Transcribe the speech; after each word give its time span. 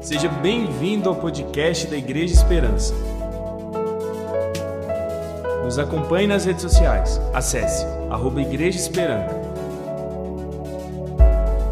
Seja 0.00 0.28
bem-vindo 0.28 1.08
ao 1.08 1.16
podcast 1.16 1.88
da 1.88 1.96
Igreja 1.96 2.32
Esperança. 2.32 2.94
Nos 5.64 5.76
acompanhe 5.76 6.26
nas 6.26 6.44
redes 6.44 6.62
sociais. 6.62 7.20
Acesse 7.34 7.84
arroba 8.08 8.40
Igreja 8.40 8.78
Esperança. 8.78 9.34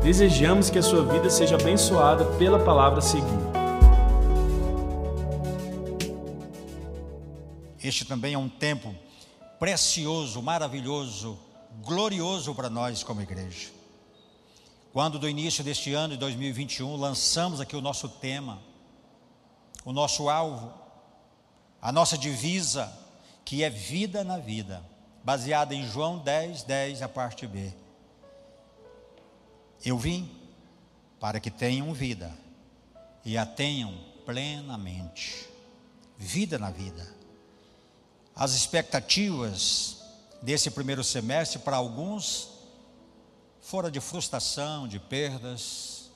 Desejamos 0.02 0.68
que 0.70 0.78
a 0.78 0.82
sua 0.82 1.04
vida 1.04 1.30
seja 1.30 1.54
abençoada 1.54 2.24
pela 2.37 2.58
palavra 2.58 2.99
a 2.99 3.03
seguir. 3.03 3.47
Este 7.83 8.04
também 8.04 8.35
é 8.35 8.38
um 8.38 8.49
tempo 8.49 8.93
precioso, 9.58 10.43
maravilhoso, 10.43 11.38
glorioso 11.81 12.54
para 12.54 12.69
nós 12.69 13.04
como 13.04 13.22
igreja. 13.22 13.76
Quando 14.97 15.19
do 15.19 15.28
início 15.28 15.63
deste 15.63 15.92
ano 15.92 16.15
de 16.15 16.20
2021 16.20 16.97
lançamos 16.97 17.60
aqui 17.60 17.77
o 17.77 17.83
nosso 17.83 18.09
tema, 18.09 18.59
o 19.84 19.93
nosso 19.93 20.30
alvo, 20.30 20.73
a 21.83 21.93
nossa 21.93 22.16
divisa, 22.16 22.91
que 23.45 23.62
é 23.62 23.69
vida 23.69 24.25
na 24.25 24.39
vida, 24.39 24.83
baseada 25.23 25.75
em 25.75 25.87
João 25.87 26.17
10, 26.17 26.62
10, 26.62 27.03
a 27.03 27.11
parte 27.11 27.47
B. 27.47 27.75
Eu 29.84 29.98
vim 29.98 30.30
para 31.20 31.41
que 31.41 31.51
tenham 31.51 31.92
vida 31.92 32.33
e 33.23 33.37
a 33.37 33.45
tenham 33.45 33.95
plenamente. 34.25 35.47
Vida 36.17 36.59
na 36.59 36.70
vida. 36.70 37.06
As 38.34 38.55
expectativas 38.55 40.03
desse 40.41 40.70
primeiro 40.70 41.05
semestre 41.05 41.59
para 41.59 41.77
alguns 41.77 42.55
fora 43.66 43.91
de 43.91 44.01
frustração, 44.01 44.87
de 44.87 45.01
perdas, 45.01 46.12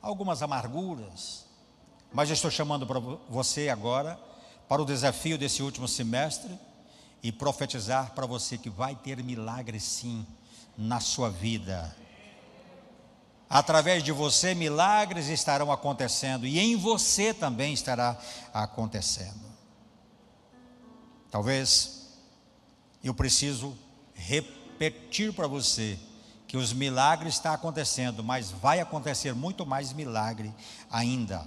algumas 0.00 0.40
amarguras. 0.40 1.44
Mas 2.10 2.30
estou 2.30 2.50
chamando 2.50 2.86
para 2.86 2.98
você 2.98 3.68
agora 3.68 4.18
para 4.66 4.80
o 4.80 4.84
desafio 4.86 5.36
desse 5.36 5.62
último 5.62 5.86
semestre 5.86 6.58
e 7.22 7.30
profetizar 7.30 8.12
para 8.14 8.24
você 8.24 8.56
que 8.56 8.70
vai 8.70 8.96
ter 8.96 9.22
milagre 9.22 9.78
sim 9.78 10.26
na 10.76 10.98
sua 10.98 11.28
vida. 11.28 11.94
Através 13.48 14.02
de 14.02 14.10
você, 14.10 14.54
milagres 14.54 15.28
estarão 15.28 15.70
acontecendo 15.70 16.46
e 16.46 16.58
em 16.58 16.76
você 16.76 17.34
também 17.34 17.74
estará 17.74 18.18
acontecendo. 18.54 19.44
Talvez 21.30 22.16
eu 23.04 23.12
preciso 23.12 23.76
repetir 24.14 25.34
para 25.34 25.46
você 25.46 25.98
que 26.46 26.56
os 26.56 26.72
milagres 26.72 27.34
estão 27.34 27.52
acontecendo, 27.52 28.22
mas 28.22 28.50
vai 28.50 28.80
acontecer 28.80 29.34
muito 29.34 29.66
mais 29.66 29.92
milagre 29.92 30.54
ainda. 30.90 31.46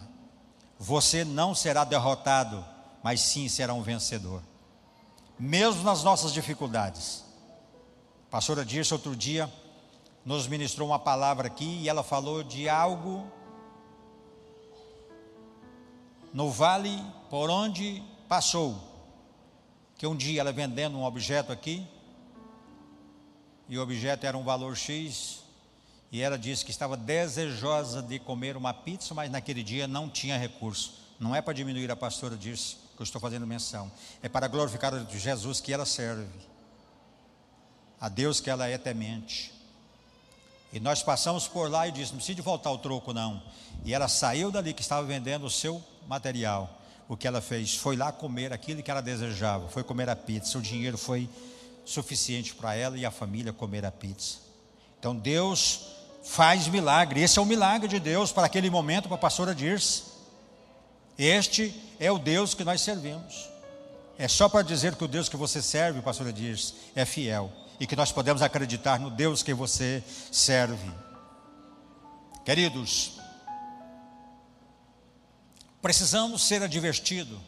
Você 0.78 1.24
não 1.24 1.56
será 1.56 1.84
derrotado, 1.84 2.66
mas 3.02 3.22
sim 3.22 3.48
será 3.48 3.74
um 3.74 3.82
vencedor. 3.82 4.42
Mesmo 5.38 5.84
nas 5.84 6.04
nossas 6.04 6.34
dificuldades. 6.34 7.24
A 8.28 8.32
pastora 8.32 8.66
Dirce 8.66 8.94
outro 8.94 9.16
dia 9.16 9.52
nos 10.26 10.48
ministrou 10.48 10.88
uma 10.88 11.00
palavra 11.00 11.48
aqui 11.48 11.80
e 11.82 11.90
ela 11.90 12.04
falou 12.04 12.44
de 12.44 12.68
algo 12.68 13.26
no 16.34 16.52
vale 16.52 17.02
por 17.30 17.50
onde 17.50 18.04
passou. 18.28 18.78
Que 19.98 20.06
um 20.06 20.16
dia 20.16 20.42
ela 20.42 20.52
vendendo 20.52 20.98
um 20.98 21.04
objeto 21.04 21.52
aqui, 21.52 21.88
e 23.70 23.78
o 23.78 23.82
objeto 23.82 24.26
era 24.26 24.36
um 24.36 24.44
valor 24.44 24.76
X, 24.76 25.44
e 26.12 26.22
ela 26.22 26.40
disse 26.40 26.66
que 26.66 26.72
estava 26.72 26.98
desejosa 26.98 28.02
de 28.02 28.18
comer 28.18 28.58
uma 28.58 28.74
pizza, 28.74 29.14
mas 29.14 29.30
naquele 29.30 29.62
dia 29.62 29.88
não 29.88 30.10
tinha 30.10 30.38
recurso. 30.38 30.96
Não 31.20 31.36
é 31.36 31.42
para 31.42 31.54
diminuir 31.54 31.92
a 31.92 31.96
pastora 31.96 32.36
disse 32.36 32.78
que 32.96 33.02
eu 33.02 33.04
estou 33.04 33.22
fazendo 33.22 33.46
menção, 33.46 33.92
é 34.24 34.28
para 34.28 34.48
glorificar 34.48 34.94
a 34.94 35.04
Jesus 35.04 35.62
que 35.62 35.72
ela 35.72 35.86
serve, 35.86 36.28
a 38.02 38.10
Deus 38.10 38.40
que 38.42 38.50
ela 38.50 38.68
é 38.68 38.78
temente. 38.78 39.54
E 40.74 40.80
nós 40.80 41.04
passamos 41.04 41.48
por 41.48 41.70
lá 41.70 41.88
e 41.88 41.92
disse: 41.92 42.12
não 42.12 42.18
precisa 42.18 42.36
de 42.36 42.42
voltar 42.42 42.72
o 42.72 42.78
troco, 42.78 43.14
não. 43.14 43.42
E 43.84 43.94
ela 43.94 44.08
saiu 44.08 44.52
dali 44.52 44.74
que 44.74 44.82
estava 44.82 45.06
vendendo 45.06 45.46
o 45.46 45.50
seu 45.50 45.84
material. 46.08 46.78
O 47.08 47.18
que 47.18 47.28
ela 47.28 47.42
fez 47.42 47.76
foi 47.76 47.96
lá 47.96 48.12
comer 48.12 48.54
aquilo 48.54 48.84
que 48.84 48.92
ela 48.92 49.02
desejava, 49.02 49.68
foi 49.70 49.84
comer 49.84 50.10
a 50.10 50.16
pizza. 50.16 50.58
O 50.58 50.62
dinheiro 50.62 50.98
foi 50.98 51.28
suficiente 51.90 52.54
para 52.54 52.76
ela 52.76 52.98
e 52.98 53.06
a 53.06 53.12
família 53.12 53.52
comer 53.52 53.86
a 53.86 53.92
pizza. 53.92 54.38
Então 55.00 55.16
Deus 55.16 55.88
faz 56.24 56.68
milagre. 56.68 57.22
Esse 57.22 57.40
é 57.40 57.42
o 57.42 57.46
milagre 57.46 57.88
de 57.88 58.00
Deus 58.00 58.32
para 58.32 58.46
aquele 58.46 58.70
momento 58.70 59.08
para 59.08 59.16
a 59.16 59.20
pastora 59.20 59.56
Dirce. 59.56 60.04
Este 61.18 61.74
é 62.00 62.12
o 62.12 62.20
Deus 62.20 62.54
que 62.54 62.64
nós 62.64 62.82
servimos. 62.82 63.50
É 64.18 64.28
só 64.28 64.48
para 64.48 64.62
dizer 64.62 64.96
que 64.96 65.04
o 65.04 65.08
Deus 65.08 65.28
que 65.28 65.38
você 65.38 65.62
serve, 65.62 66.02
pastora 66.02 66.32
Dirce, 66.32 66.74
é 66.94 67.06
fiel 67.06 67.52
e 67.80 67.88
que 67.88 67.96
nós 67.96 68.12
podemos 68.12 68.42
acreditar 68.42 69.00
no 69.00 69.10
Deus 69.10 69.42
que 69.42 69.54
você 69.54 70.04
serve. 70.32 70.92
Queridos, 72.46 73.14
precisamos 75.82 76.44
ser 76.44 76.62
advertidos. 76.62 77.40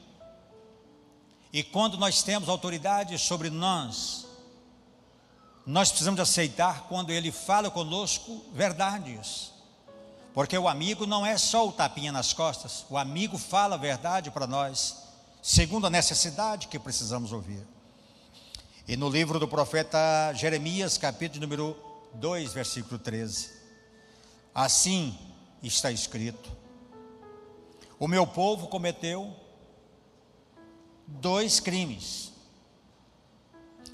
E 1.53 1.61
quando 1.61 1.97
nós 1.97 2.23
temos 2.23 2.47
autoridade 2.47 3.17
sobre 3.19 3.49
nós, 3.49 4.30
nós 5.65 5.89
precisamos 5.89 6.19
aceitar 6.19 6.87
quando 6.87 7.11
ele 7.11 7.31
fala 7.31 7.69
conosco 7.69 8.43
verdades. 8.53 9.51
Porque 10.33 10.57
o 10.57 10.67
amigo 10.67 11.05
não 11.05 11.25
é 11.25 11.37
só 11.37 11.67
o 11.67 11.71
tapinha 11.71 12.11
nas 12.11 12.33
costas, 12.33 12.85
o 12.89 12.97
amigo 12.97 13.37
fala 13.37 13.75
a 13.75 13.77
verdade 13.77 14.31
para 14.31 14.47
nós, 14.47 15.03
segundo 15.41 15.87
a 15.87 15.89
necessidade 15.89 16.67
que 16.67 16.79
precisamos 16.79 17.31
ouvir. 17.31 17.65
E 18.87 18.95
no 18.95 19.09
livro 19.09 19.39
do 19.39 19.47
profeta 19.47 20.33
Jeremias, 20.33 20.97
capítulo 20.97 21.41
número 21.41 21.77
2, 22.15 22.53
versículo 22.53 22.97
13. 22.97 23.51
Assim 24.55 25.17
está 25.61 25.91
escrito: 25.91 26.49
O 27.99 28.07
meu 28.07 28.25
povo 28.25 28.67
cometeu 28.67 29.35
dois 31.05 31.59
crimes. 31.59 32.31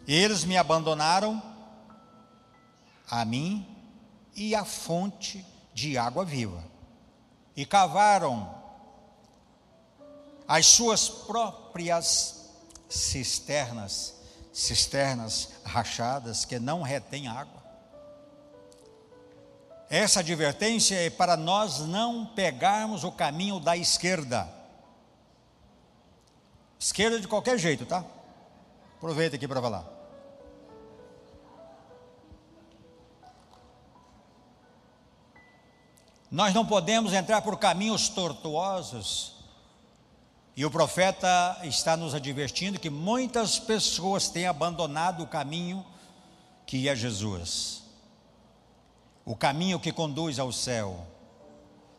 Eles 0.07 0.45
me 0.45 0.56
abandonaram 0.56 1.41
a 3.09 3.23
mim 3.25 3.66
e 4.35 4.53
a 4.53 4.66
fonte 4.66 5.45
de 5.73 5.97
água 5.97 6.25
viva. 6.25 6.63
E 7.56 7.66
cavaram 7.66 8.53
as 10.47 10.66
suas 10.66 11.09
próprias 11.09 12.50
cisternas, 12.88 14.16
cisternas 14.53 15.50
rachadas 15.63 16.45
que 16.45 16.59
não 16.59 16.81
retêm 16.81 17.28
água. 17.28 17.57
Essa 19.89 20.19
advertência 20.19 20.95
é 20.95 21.09
para 21.09 21.38
nós 21.38 21.79
não 21.79 22.25
pegarmos 22.25 23.03
o 23.03 23.12
caminho 23.12 23.59
da 23.59 23.75
esquerda. 23.78 24.47
Esquerda 26.79 27.19
de 27.19 27.28
qualquer 27.28 27.57
jeito, 27.57 27.85
tá? 27.85 28.03
Aproveita 28.97 29.35
aqui 29.35 29.47
para 29.47 29.62
falar. 29.62 29.97
Nós 36.29 36.53
não 36.53 36.65
podemos 36.65 37.13
entrar 37.13 37.41
por 37.41 37.57
caminhos 37.57 38.09
tortuosos. 38.09 39.33
E 40.55 40.65
o 40.65 40.71
profeta 40.71 41.57
está 41.63 41.95
nos 41.95 42.15
advertindo 42.15 42.79
que 42.79 42.89
muitas 42.89 43.59
pessoas 43.59 44.27
têm 44.27 44.47
abandonado 44.47 45.23
o 45.23 45.27
caminho 45.27 45.85
que 46.65 46.89
é 46.89 46.95
Jesus, 46.95 47.83
o 49.23 49.35
caminho 49.35 49.79
que 49.79 49.93
conduz 49.93 50.38
ao 50.39 50.51
céu. 50.51 51.05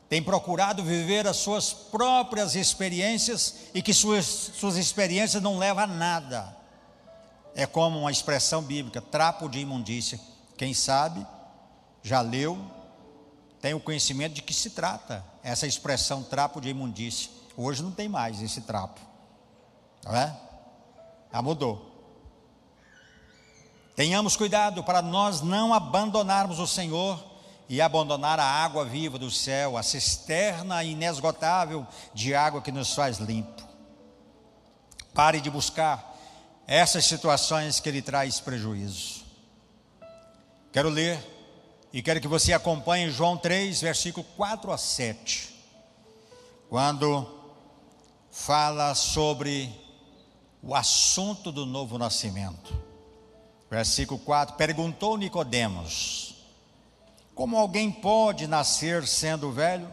Tem 0.09 0.23
procurado 0.23 0.83
viver 0.83 1.27
as 1.27 1.37
suas 1.37 1.73
próprias 1.73 2.55
experiências 2.55 3.69
e 3.73 3.81
que 3.81 3.95
suas, 3.95 4.27
suas 4.27 4.77
experiências 4.77 5.43
não 5.43 5.59
levam 5.59 5.85
a 5.85 5.87
nada. 5.87 6.57
É 7.55 7.67
como 7.67 8.01
uma 8.01 8.11
expressão 8.11 8.63
bíblica, 8.63 9.01
trapo 9.01 9.49
de 9.49 9.59
imundícia. 9.59 10.19
Quem 10.57 10.75
sabe, 10.75 11.27
já 12.03 12.21
leu, 12.21 12.59
tem 13.61 13.75
o 13.75 13.81
conhecimento 13.81 14.35
de 14.35 14.43
que 14.43 14.55
se 14.55 14.71
trata 14.71 15.25
essa 15.43 15.67
expressão 15.67 16.23
trapo 16.23 16.61
de 16.61 16.69
imundície. 16.69 17.31
Hoje 17.57 17.83
não 17.83 17.91
tem 17.91 18.09
mais 18.09 18.41
esse 18.41 18.61
trapo, 18.61 19.01
não 20.05 20.15
é? 20.15 20.35
Já 21.33 21.43
mudou. 21.43 21.89
Tenhamos 23.97 24.37
cuidado 24.37 24.85
para 24.85 25.03
nós 25.03 25.41
não 25.41 25.75
abandonarmos 25.75 26.61
o 26.61 26.67
Senhor 26.69 27.23
e 27.69 27.81
abandonar 27.81 28.39
a 28.39 28.45
água 28.45 28.85
viva 28.85 29.19
do 29.19 29.31
céu, 29.31 29.77
a 29.77 29.83
cisterna 29.83 30.85
inesgotável 30.85 31.87
de 32.15 32.35
água 32.35 32.63
que 32.63 32.71
nos 32.71 32.95
faz 32.95 33.19
limpo. 33.19 33.67
Pare 35.13 35.41
de 35.41 35.51
buscar 35.51 36.17
essas 36.65 37.05
situações 37.07 37.81
que 37.81 37.91
lhe 37.91 38.01
traz 38.01 38.39
prejuízo. 38.39 39.25
Quero 40.73 40.89
ler 40.89 41.38
e 41.93 42.03
quero 42.03 42.21
que 42.21 42.29
você 42.29 42.53
acompanhe 42.53 43.11
João 43.11 43.37
3, 43.37 43.81
versículo 43.81 44.27
4 44.37 44.71
a 44.71 44.79
7. 44.79 45.57
quando 46.69 47.27
fala 48.31 48.95
sobre 48.95 49.75
o 50.63 50.75
assunto 50.75 51.51
do 51.51 51.65
novo 51.65 51.97
nascimento. 51.97 52.77
Versículo 53.71 54.21
4: 54.21 54.57
Perguntou 54.57 55.17
Nicodemos: 55.17 56.35
Como 57.35 57.57
alguém 57.57 57.91
pode 57.91 58.47
nascer 58.47 59.07
sendo 59.07 59.51
velho? 59.51 59.89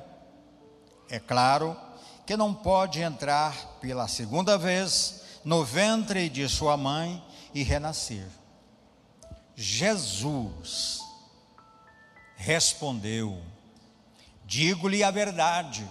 É 1.10 1.20
claro 1.20 1.78
que 2.26 2.36
não 2.36 2.54
pode 2.54 3.00
entrar 3.00 3.78
pela 3.80 4.08
segunda 4.08 4.58
vez 4.58 5.22
no 5.46 5.64
ventre 5.64 6.28
de 6.28 6.50
sua 6.50 6.76
mãe 6.76 7.24
e 7.54 7.64
renascer. 7.64 8.28
Jesus 9.56 11.05
respondeu: 12.36 13.42
Digo-lhe 14.46 15.04
a 15.04 15.12
verdade, 15.12 15.90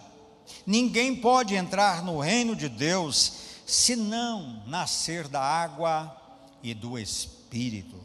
ninguém 0.66 1.16
pode 1.16 1.54
entrar 1.54 2.02
no 2.02 2.20
reino 2.20 2.54
de 2.54 2.68
Deus 2.68 3.44
se 3.66 3.96
não 3.96 4.62
nascer 4.66 5.26
da 5.28 5.40
água 5.40 6.14
e 6.62 6.74
do 6.74 6.98
Espírito. 6.98 8.02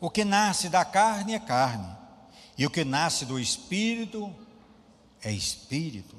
O 0.00 0.10
que 0.10 0.24
nasce 0.24 0.68
da 0.68 0.84
carne 0.84 1.34
é 1.34 1.38
carne, 1.38 1.96
e 2.58 2.66
o 2.66 2.70
que 2.70 2.84
nasce 2.84 3.24
do 3.24 3.38
Espírito 3.38 4.34
é 5.22 5.32
Espírito. 5.32 6.16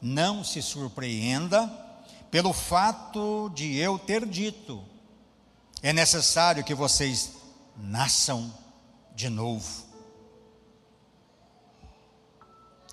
Não 0.00 0.44
se 0.44 0.62
surpreenda 0.62 1.66
pelo 2.30 2.52
fato 2.52 3.50
de 3.54 3.76
eu 3.76 3.98
ter 3.98 4.24
dito: 4.26 4.84
é 5.82 5.92
necessário 5.92 6.62
que 6.62 6.74
vocês 6.74 7.37
nasçam 7.78 8.52
de 9.14 9.28
novo. 9.28 9.86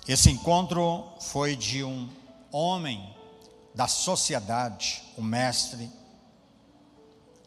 Esse 0.06 0.30
encontro 0.30 1.04
foi 1.20 1.56
de 1.56 1.82
um 1.82 2.08
homem 2.52 3.14
da 3.74 3.88
sociedade, 3.88 5.02
o 5.16 5.22
mestre, 5.22 5.90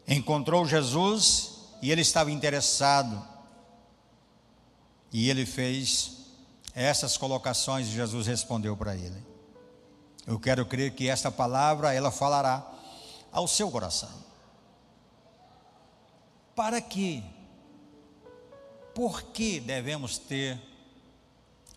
encontrou 0.07 0.65
Jesus 0.65 1.59
e 1.81 1.89
ele 1.91 2.01
estava 2.01 2.31
interessado. 2.31 3.25
E 5.12 5.30
ele 5.30 5.45
fez 5.45 6.18
essas 6.75 7.18
colocações 7.18 7.88
e 7.88 7.91
Jesus 7.91 8.27
respondeu 8.27 8.75
para 8.77 8.95
ele. 8.95 9.25
Eu 10.27 10.39
quero 10.39 10.65
crer 10.65 10.94
que 10.94 11.07
esta 11.07 11.31
palavra 11.31 11.94
ela 11.94 12.12
falará 12.12 12.63
ao 13.31 13.47
seu 13.47 13.71
coração. 13.71 14.29
Para 16.60 16.82
que? 16.82 17.24
Por 18.94 19.22
que 19.32 19.62
devemos 19.62 20.18
ter 20.18 20.60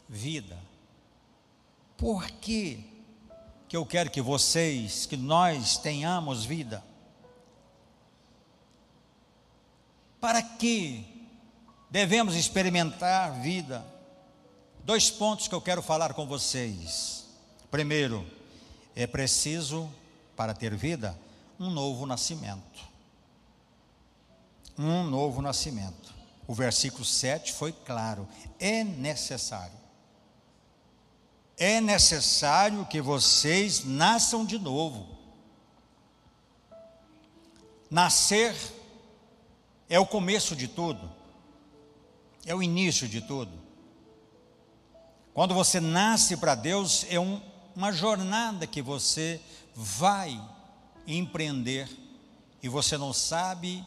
vida? 0.08 0.58
Por 1.96 2.28
que 2.28 2.82
que 3.68 3.76
eu 3.76 3.86
quero 3.86 4.10
que 4.10 4.20
vocês, 4.20 5.06
que 5.06 5.16
nós 5.16 5.76
tenhamos 5.78 6.44
vida? 6.44 6.82
Para 10.20 10.42
que 10.42 11.28
devemos 11.88 12.34
experimentar 12.34 13.40
vida? 13.40 13.86
Dois 14.82 15.12
pontos 15.12 15.46
que 15.46 15.54
eu 15.54 15.60
quero 15.60 15.80
falar 15.80 16.12
com 16.12 16.26
vocês. 16.26 17.24
Primeiro, 17.70 18.26
é 18.96 19.06
preciso, 19.06 19.88
para 20.34 20.52
ter 20.52 20.74
vida, 20.74 21.16
um 21.60 21.70
novo 21.70 22.04
nascimento. 22.04 22.91
Um 24.78 25.04
novo 25.04 25.42
nascimento. 25.42 26.14
O 26.46 26.54
versículo 26.54 27.04
7 27.04 27.52
foi 27.52 27.72
claro: 27.72 28.28
é 28.58 28.82
necessário. 28.84 29.82
É 31.56 31.80
necessário 31.80 32.84
que 32.86 33.00
vocês 33.00 33.84
nasçam 33.84 34.44
de 34.44 34.58
novo. 34.58 35.06
Nascer 37.90 38.56
é 39.88 40.00
o 40.00 40.06
começo 40.06 40.56
de 40.56 40.66
tudo, 40.66 41.10
é 42.46 42.54
o 42.54 42.62
início 42.62 43.06
de 43.06 43.20
tudo. 43.20 43.52
Quando 45.34 45.54
você 45.54 45.80
nasce 45.80 46.36
para 46.36 46.54
Deus, 46.54 47.06
é 47.10 47.20
um, 47.20 47.40
uma 47.76 47.92
jornada 47.92 48.66
que 48.66 48.80
você 48.80 49.40
vai 49.74 50.42
empreender 51.06 51.88
e 52.62 52.68
você 52.68 52.96
não 52.96 53.12
sabe 53.12 53.86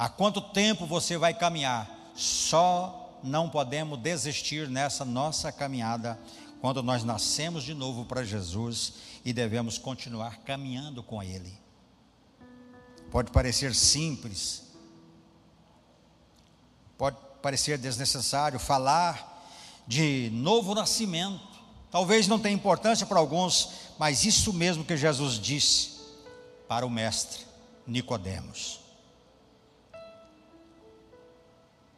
há 0.00 0.08
quanto 0.08 0.40
tempo 0.40 0.86
você 0.86 1.18
vai 1.18 1.34
caminhar. 1.34 1.86
Só 2.14 3.20
não 3.22 3.50
podemos 3.50 3.98
desistir 3.98 4.66
nessa 4.66 5.04
nossa 5.04 5.52
caminhada 5.52 6.18
quando 6.58 6.82
nós 6.82 7.04
nascemos 7.04 7.62
de 7.64 7.74
novo 7.74 8.06
para 8.06 8.24
Jesus 8.24 8.94
e 9.22 9.30
devemos 9.30 9.76
continuar 9.76 10.38
caminhando 10.38 11.02
com 11.02 11.22
Ele. 11.22 11.52
Pode 13.10 13.30
parecer 13.30 13.74
simples, 13.74 14.62
pode 16.96 17.18
parecer 17.42 17.76
desnecessário 17.76 18.58
falar 18.58 19.44
de 19.86 20.30
novo 20.32 20.74
nascimento. 20.74 21.60
Talvez 21.90 22.26
não 22.26 22.38
tenha 22.38 22.54
importância 22.54 23.04
para 23.04 23.18
alguns, 23.18 23.68
mas 23.98 24.24
isso 24.24 24.50
mesmo 24.54 24.82
que 24.82 24.96
Jesus 24.96 25.34
disse 25.34 25.98
para 26.66 26.86
o 26.86 26.90
mestre 26.90 27.44
Nicodemos. 27.86 28.79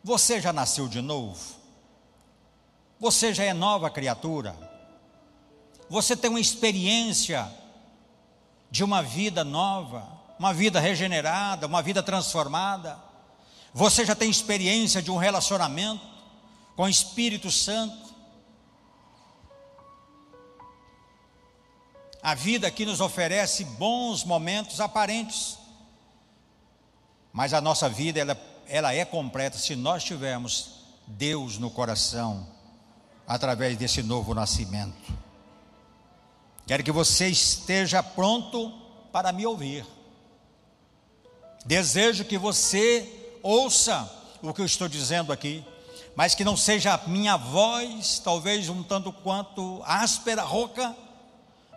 Você 0.03 0.41
já 0.41 0.53
nasceu 0.53 0.89
de 0.89 1.01
novo? 1.01 1.39
Você 2.99 3.33
já 3.35 3.45
é 3.45 3.53
nova 3.53 3.91
criatura? 3.91 4.57
Você 5.89 6.17
tem 6.17 6.31
uma 6.31 6.41
experiência 6.41 7.51
de 8.71 8.83
uma 8.83 9.03
vida 9.03 9.45
nova, 9.45 10.09
uma 10.39 10.55
vida 10.55 10.81
regenerada, 10.81 11.67
uma 11.67 11.83
vida 11.83 12.03
transformada? 12.03 12.99
Você 13.75 14.05
já 14.05 14.15
tem 14.15 14.31
experiência 14.31 15.03
de 15.03 15.11
um 15.11 15.17
relacionamento? 15.17 16.13
com 16.77 16.85
o 16.85 16.89
Espírito 16.89 17.51
Santo. 17.51 18.13
A 22.23 22.35
vida 22.35 22.67
aqui 22.69 22.85
nos 22.87 23.01
oferece 23.01 23.65
bons 23.65 24.25
momentos 24.25 24.81
aparentes, 24.81 25.59
mas 27.33 27.53
a 27.53 27.61
nossa 27.61 27.89
vida 27.89 28.21
ela, 28.21 28.35
ela 28.73 28.95
é 28.95 29.05
completa 29.05 29.59
se 29.59 29.77
nós 29.77 30.03
tivermos 30.03 30.77
Deus 31.07 31.59
no 31.59 31.71
coração, 31.71 32.47
através 33.27 33.77
desse 33.77 34.03
novo 34.03 34.33
nascimento. 34.33 35.13
Quero 36.67 36.83
que 36.83 36.91
você 36.91 37.29
esteja 37.29 38.03
pronto 38.03 38.73
para 39.13 39.31
me 39.31 39.45
ouvir. 39.45 39.85
Desejo 41.67 42.25
que 42.25 42.39
você 42.39 43.37
ouça 43.43 44.11
o 44.41 44.55
que 44.55 44.63
eu 44.63 44.67
estou 44.67 44.89
dizendo 44.89 45.35
aqui 45.35 45.63
mas 46.15 46.35
que 46.35 46.45
não 46.45 46.57
seja 46.57 46.93
a 46.93 47.09
minha 47.09 47.37
voz, 47.37 48.21
talvez 48.23 48.69
um 48.69 48.83
tanto 48.83 49.11
quanto 49.13 49.83
áspera, 49.85 50.43
rouca, 50.43 50.95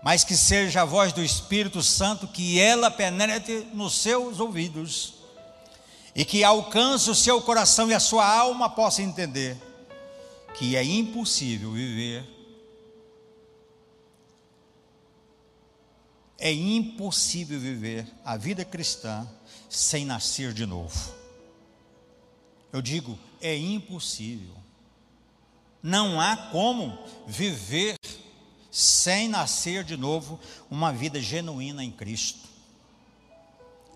mas 0.04 0.24
que 0.24 0.36
seja 0.36 0.82
a 0.82 0.86
voz 0.86 1.14
do 1.14 1.24
Espírito 1.24 1.82
Santo, 1.82 2.28
que 2.28 2.60
ela 2.60 2.92
penetre 2.92 3.66
nos 3.74 3.94
seus 3.94 4.40
ouvidos 4.40 5.15
e 6.16 6.24
que 6.24 6.44
alcance 6.44 7.10
o 7.10 7.16
seu 7.16 7.42
coração 7.42 7.92
e 7.92 7.94
a 7.94 8.00
sua 8.00 8.26
alma 8.26 8.70
possa 8.70 9.02
entender 9.02 9.58
que 10.58 10.78
é 10.78 10.84
impossível 10.84 11.74
viver 11.74 12.26
é 16.38 16.54
impossível 16.54 17.60
viver 17.60 18.08
a 18.24 18.38
vida 18.38 18.64
cristã 18.64 19.28
sem 19.70 20.06
nascer 20.06 20.54
de 20.54 20.66
novo. 20.66 21.14
Eu 22.72 22.82
digo, 22.82 23.18
é 23.42 23.58
impossível. 23.58 24.54
Não 25.82 26.20
há 26.20 26.36
como 26.52 26.98
viver 27.26 27.98
sem 28.70 29.30
nascer 29.30 29.84
de 29.84 29.96
novo 29.96 30.40
uma 30.70 30.92
vida 30.92 31.22
genuína 31.22 31.84
em 31.84 31.92
Cristo. 31.92 32.48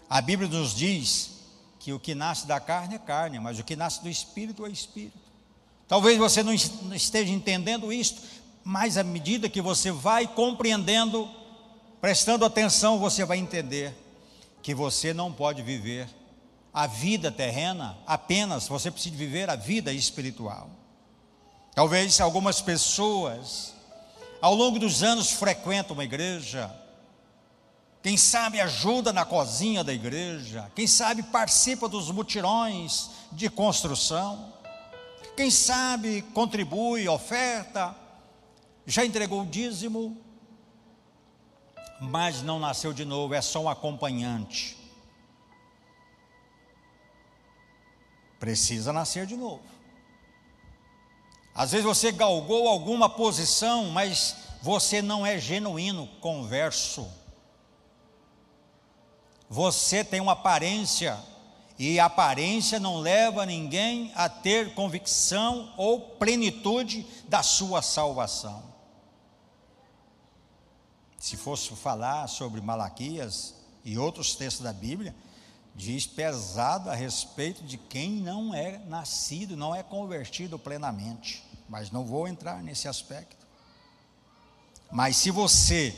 A 0.10 0.22
Bíblia 0.22 0.50
nos 0.50 0.74
diz 0.74 1.39
que 1.80 1.94
o 1.94 2.00
que 2.00 2.14
nasce 2.14 2.46
da 2.46 2.60
carne 2.60 2.96
é 2.96 3.00
carne, 3.00 3.40
mas 3.40 3.58
o 3.58 3.64
que 3.64 3.76
nasce 3.76 4.04
do 4.04 4.10
espírito 4.10 4.66
é 4.66 4.70
espírito. 4.70 5.18
Talvez 5.88 6.18
você 6.18 6.44
não 6.44 6.54
esteja 6.54 7.34
entendendo 7.34 7.92
isto, 7.92 8.22
mas 8.64 8.98
à 8.98 9.04
medida 9.04 9.50
que 9.50 9.62
você 9.62 9.92
vai 9.92 10.28
compreendendo, 10.28 11.28
prestando 12.00 12.46
atenção, 12.46 13.00
você 13.00 13.26
vai 13.26 13.38
entender 13.38 13.96
que 14.62 14.76
você 14.76 15.14
não 15.14 15.32
pode 15.32 15.62
viver 15.64 16.08
a 16.72 16.86
vida 16.86 17.32
terrena 17.32 17.98
apenas, 18.06 18.68
você 18.68 18.92
precisa 18.92 19.16
viver 19.16 19.50
a 19.50 19.56
vida 19.56 19.92
espiritual. 19.92 20.70
Talvez 21.74 22.20
algumas 22.20 22.62
pessoas, 22.62 23.74
ao 24.42 24.54
longo 24.54 24.78
dos 24.78 25.02
anos, 25.02 25.32
frequentam 25.32 25.96
uma 25.96 26.04
igreja, 26.04 26.72
quem 28.02 28.16
sabe 28.16 28.62
ajuda 28.62 29.12
na 29.12 29.26
cozinha 29.26 29.84
da 29.84 29.94
igreja, 29.94 30.72
quem 30.74 30.88
sabe 30.88 31.22
participa 31.24 31.88
dos 31.90 32.10
mutirões 32.12 33.10
de 33.32 33.50
construção, 33.50 34.54
quem 35.36 35.52
sabe 35.52 36.22
contribui, 36.34 37.08
oferta, 37.08 37.96
já 38.86 39.06
entregou 39.06 39.42
o 39.42 39.46
dízimo, 39.46 40.18
mas 42.00 42.42
não 42.42 42.60
nasceu 42.60 42.94
de 42.94 43.04
novo, 43.04 43.34
é 43.34 43.42
só 43.42 43.62
um 43.62 43.70
acompanhante. 43.70 44.78
Precisa 48.40 48.94
nascer 48.94 49.26
de 49.26 49.36
novo. 49.36 49.62
Às 51.54 51.72
vezes 51.72 51.86
você 51.86 52.12
galgou 52.12 52.70
alguma 52.70 53.10
posição, 53.10 53.90
mas 53.90 54.36
você 54.62 55.02
não 55.02 55.26
é 55.26 55.38
genuíno, 55.38 56.08
converso. 56.22 57.06
Você 59.50 60.04
tem 60.04 60.22
uma 60.22 60.34
aparência, 60.34 61.18
e 61.78 62.00
a 62.00 62.06
aparência 62.06 62.80
não 62.80 62.98
leva 62.98 63.46
ninguém 63.46 64.12
a 64.16 64.30
ter 64.30 64.76
convicção 64.76 65.74
ou 65.76 66.02
plenitude 66.02 67.06
da 67.28 67.42
sua 67.42 67.82
salvação. 67.82 68.64
Se 71.18 71.36
fosse 71.36 71.76
falar 71.76 72.28
sobre 72.28 72.62
Malaquias 72.62 73.56
e 73.84 73.98
outros 73.98 74.36
textos 74.36 74.64
da 74.64 74.72
Bíblia, 74.72 75.16
diz 75.76 76.06
pesado 76.06 76.90
a 76.90 76.96
respeito 76.96 77.64
de 77.64 77.78
quem 77.78 78.12
não 78.12 78.54
é 78.54 78.78
nascido, 78.80 79.58
não 79.58 79.74
é 79.74 79.82
convertido 79.82 80.60
plenamente. 80.60 81.44
Mas 81.68 81.92
não 81.92 82.06
vou 82.06 82.28
entrar 82.28 82.62
nesse 82.62 82.88
aspecto. 82.88 83.48
Mas 84.92 85.18
se 85.18 85.32
você 85.32 85.96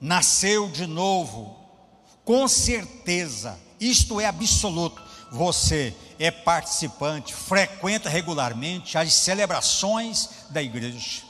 nasceu 0.00 0.68
de 0.68 0.86
novo, 0.86 1.59
com 2.30 2.46
certeza, 2.46 3.58
isto 3.80 4.20
é 4.20 4.26
absoluto, 4.26 5.02
você 5.32 5.92
é 6.16 6.30
participante, 6.30 7.34
frequenta 7.34 8.08
regularmente 8.08 8.96
as 8.96 9.12
celebrações 9.12 10.28
da 10.48 10.62
igreja. 10.62 11.24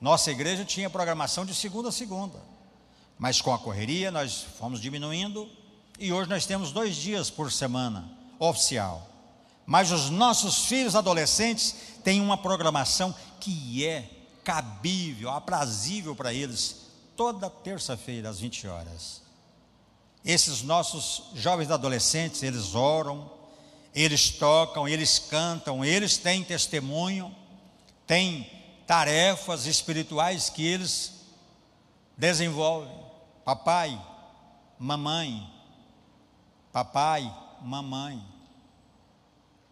Nossa 0.00 0.30
igreja 0.30 0.64
tinha 0.64 0.88
programação 0.88 1.44
de 1.44 1.54
segunda 1.54 1.90
a 1.90 1.92
segunda, 1.92 2.40
mas 3.18 3.42
com 3.42 3.52
a 3.52 3.58
correria 3.58 4.10
nós 4.10 4.46
fomos 4.58 4.80
diminuindo 4.80 5.46
e 5.98 6.10
hoje 6.10 6.30
nós 6.30 6.46
temos 6.46 6.72
dois 6.72 6.96
dias 6.96 7.28
por 7.28 7.52
semana 7.52 8.10
oficial. 8.38 9.06
Mas 9.66 9.92
os 9.92 10.08
nossos 10.08 10.64
filhos 10.64 10.96
adolescentes 10.96 11.74
têm 12.02 12.18
uma 12.22 12.38
programação 12.38 13.14
que 13.38 13.86
é 13.86 14.08
cabível, 14.42 15.28
aprazível 15.28 16.16
para 16.16 16.32
eles, 16.32 16.76
toda 17.14 17.50
terça-feira 17.50 18.30
às 18.30 18.40
20 18.40 18.68
horas. 18.68 19.21
Esses 20.24 20.62
nossos 20.62 21.24
jovens 21.34 21.70
adolescentes, 21.70 22.42
eles 22.42 22.74
oram, 22.74 23.30
eles 23.94 24.30
tocam, 24.30 24.88
eles 24.88 25.18
cantam, 25.18 25.84
eles 25.84 26.16
têm 26.16 26.44
testemunho, 26.44 27.34
têm 28.06 28.48
tarefas 28.86 29.66
espirituais 29.66 30.48
que 30.48 30.64
eles 30.64 31.12
desenvolvem. 32.16 32.94
Papai, 33.44 34.00
mamãe, 34.78 35.50
papai, 36.72 37.32
mamãe, 37.60 38.22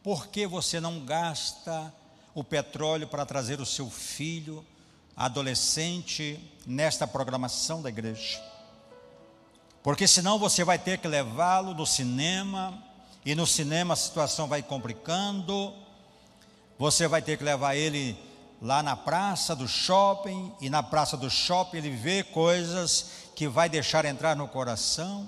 por 0.02 0.26
que 0.28 0.46
você 0.46 0.80
não 0.80 1.04
gasta 1.04 1.94
o 2.34 2.42
petróleo 2.42 3.06
para 3.06 3.26
trazer 3.26 3.60
o 3.60 3.66
seu 3.66 3.88
filho 3.88 4.64
adolescente 5.16 6.40
nesta 6.66 7.06
programação 7.06 7.82
da 7.82 7.88
igreja? 7.88 8.49
Porque 9.82 10.06
senão 10.06 10.38
você 10.38 10.62
vai 10.62 10.78
ter 10.78 10.98
que 10.98 11.08
levá-lo 11.08 11.74
no 11.74 11.86
cinema, 11.86 12.82
e 13.24 13.34
no 13.34 13.46
cinema 13.46 13.94
a 13.94 13.96
situação 13.96 14.46
vai 14.46 14.62
complicando. 14.62 15.74
Você 16.78 17.08
vai 17.08 17.22
ter 17.22 17.38
que 17.38 17.44
levar 17.44 17.74
ele 17.74 18.18
lá 18.60 18.82
na 18.82 18.94
praça 18.94 19.56
do 19.56 19.66
shopping, 19.66 20.52
e 20.60 20.68
na 20.68 20.82
praça 20.82 21.16
do 21.16 21.30
shopping 21.30 21.78
ele 21.78 21.90
vê 21.90 22.22
coisas 22.22 23.10
que 23.34 23.48
vai 23.48 23.68
deixar 23.68 24.04
entrar 24.04 24.36
no 24.36 24.46
coração. 24.46 25.26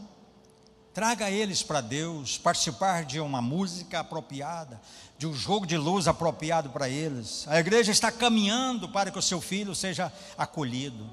Traga 0.93 1.31
eles 1.31 1.63
para 1.63 1.81
Deus, 1.81 2.37
participar 2.37 3.07
de 3.07 3.19
uma 3.19 3.41
música 3.41 4.01
apropriada, 4.01 4.79
de 5.17 5.27
um 5.27 5.33
jogo 5.33 5.67
de 5.67 5.79
luz 5.79 6.07
apropriado 6.07 6.69
para 6.69 6.87
eles. 6.91 7.49
A 7.49 7.59
igreja 7.59 7.91
está 7.91 8.13
caminhando 8.13 8.87
para 8.91 9.11
que 9.11 9.19
o 9.19 9.23
seu 9.23 9.41
filho 9.41 9.75
seja 9.75 10.13
acolhido. 10.37 11.11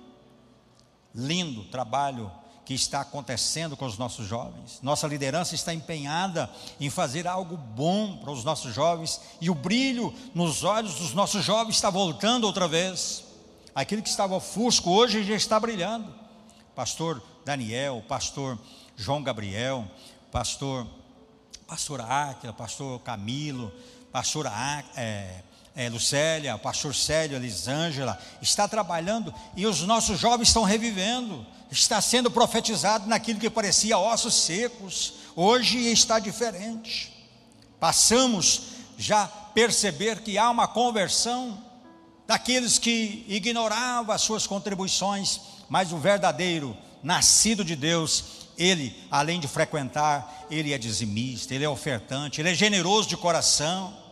Lindo 1.15 1.63
trabalho 1.65 2.29
que 2.70 2.76
está 2.76 3.02
acontecendo 3.02 3.76
com 3.76 3.84
os 3.84 3.98
nossos 3.98 4.28
jovens. 4.28 4.78
Nossa 4.84 5.08
liderança 5.08 5.56
está 5.56 5.74
empenhada 5.74 6.48
em 6.80 6.88
fazer 6.88 7.26
algo 7.28 7.58
bom 7.58 8.18
para 8.18 8.30
os 8.30 8.44
nossos 8.44 8.76
jovens 8.76 9.20
e 9.42 9.50
o 9.50 9.56
brilho 9.56 10.14
nos 10.36 10.64
olhos 10.64 10.94
dos 10.94 11.12
nossos 11.16 11.44
jovens 11.44 11.78
está 11.78 11.90
voltando 11.90 12.44
outra 12.44 12.68
vez. 12.68 13.24
Aquilo 13.74 14.04
que 14.04 14.10
estava 14.10 14.40
fusco 14.40 14.92
hoje 14.92 15.24
já 15.24 15.34
está 15.34 15.60
brilhando. 15.60 16.14
Pastor 16.76 17.24
Daniel, 17.44 18.04
pastor 18.08 18.56
João 18.96 19.24
Gabriel, 19.24 19.88
pastor 20.32 20.86
pastor 21.66 22.02
Áquila, 22.02 22.54
pastor 22.54 23.00
Camilo, 23.00 23.74
pastor 24.12 24.46
é, 24.96 25.42
é, 25.80 25.90
Lucélia, 25.90 26.58
pastor 26.58 26.94
Célio, 26.94 27.38
Elisângela, 27.38 28.20
está 28.42 28.68
trabalhando 28.68 29.34
e 29.56 29.66
os 29.66 29.82
nossos 29.82 30.20
jovens 30.20 30.50
estão 30.50 30.64
revivendo 30.64 31.46
está 31.72 32.02
sendo 32.02 32.32
profetizado 32.32 33.08
naquilo 33.08 33.40
que 33.40 33.50
parecia 33.50 33.98
ossos 33.98 34.34
secos, 34.34 35.14
hoje 35.36 35.78
está 35.92 36.20
diferente. 36.20 37.14
Passamos 37.80 38.62
já 38.98 39.28
perceber 39.28 40.22
que 40.22 40.38
há 40.38 40.50
uma 40.50 40.68
conversão 40.68 41.64
daqueles 42.28 42.78
que 42.78 43.26
ignoravam 43.28 44.14
as 44.14 44.22
suas 44.22 44.48
contribuições, 44.48 45.40
mas 45.70 45.92
o 45.92 45.98
verdadeiro, 45.98 46.76
nascido 47.04 47.64
de 47.64 47.76
Deus, 47.76 48.48
ele, 48.58 48.96
além 49.10 49.40
de 49.40 49.48
frequentar, 49.48 50.48
ele 50.50 50.74
é 50.74 50.78
dizimista, 50.78 51.54
ele 51.54 51.64
é 51.64 51.70
ofertante, 51.70 52.42
ele 52.42 52.50
é 52.50 52.54
generoso 52.54 53.08
de 53.08 53.16
coração. 53.16 54.09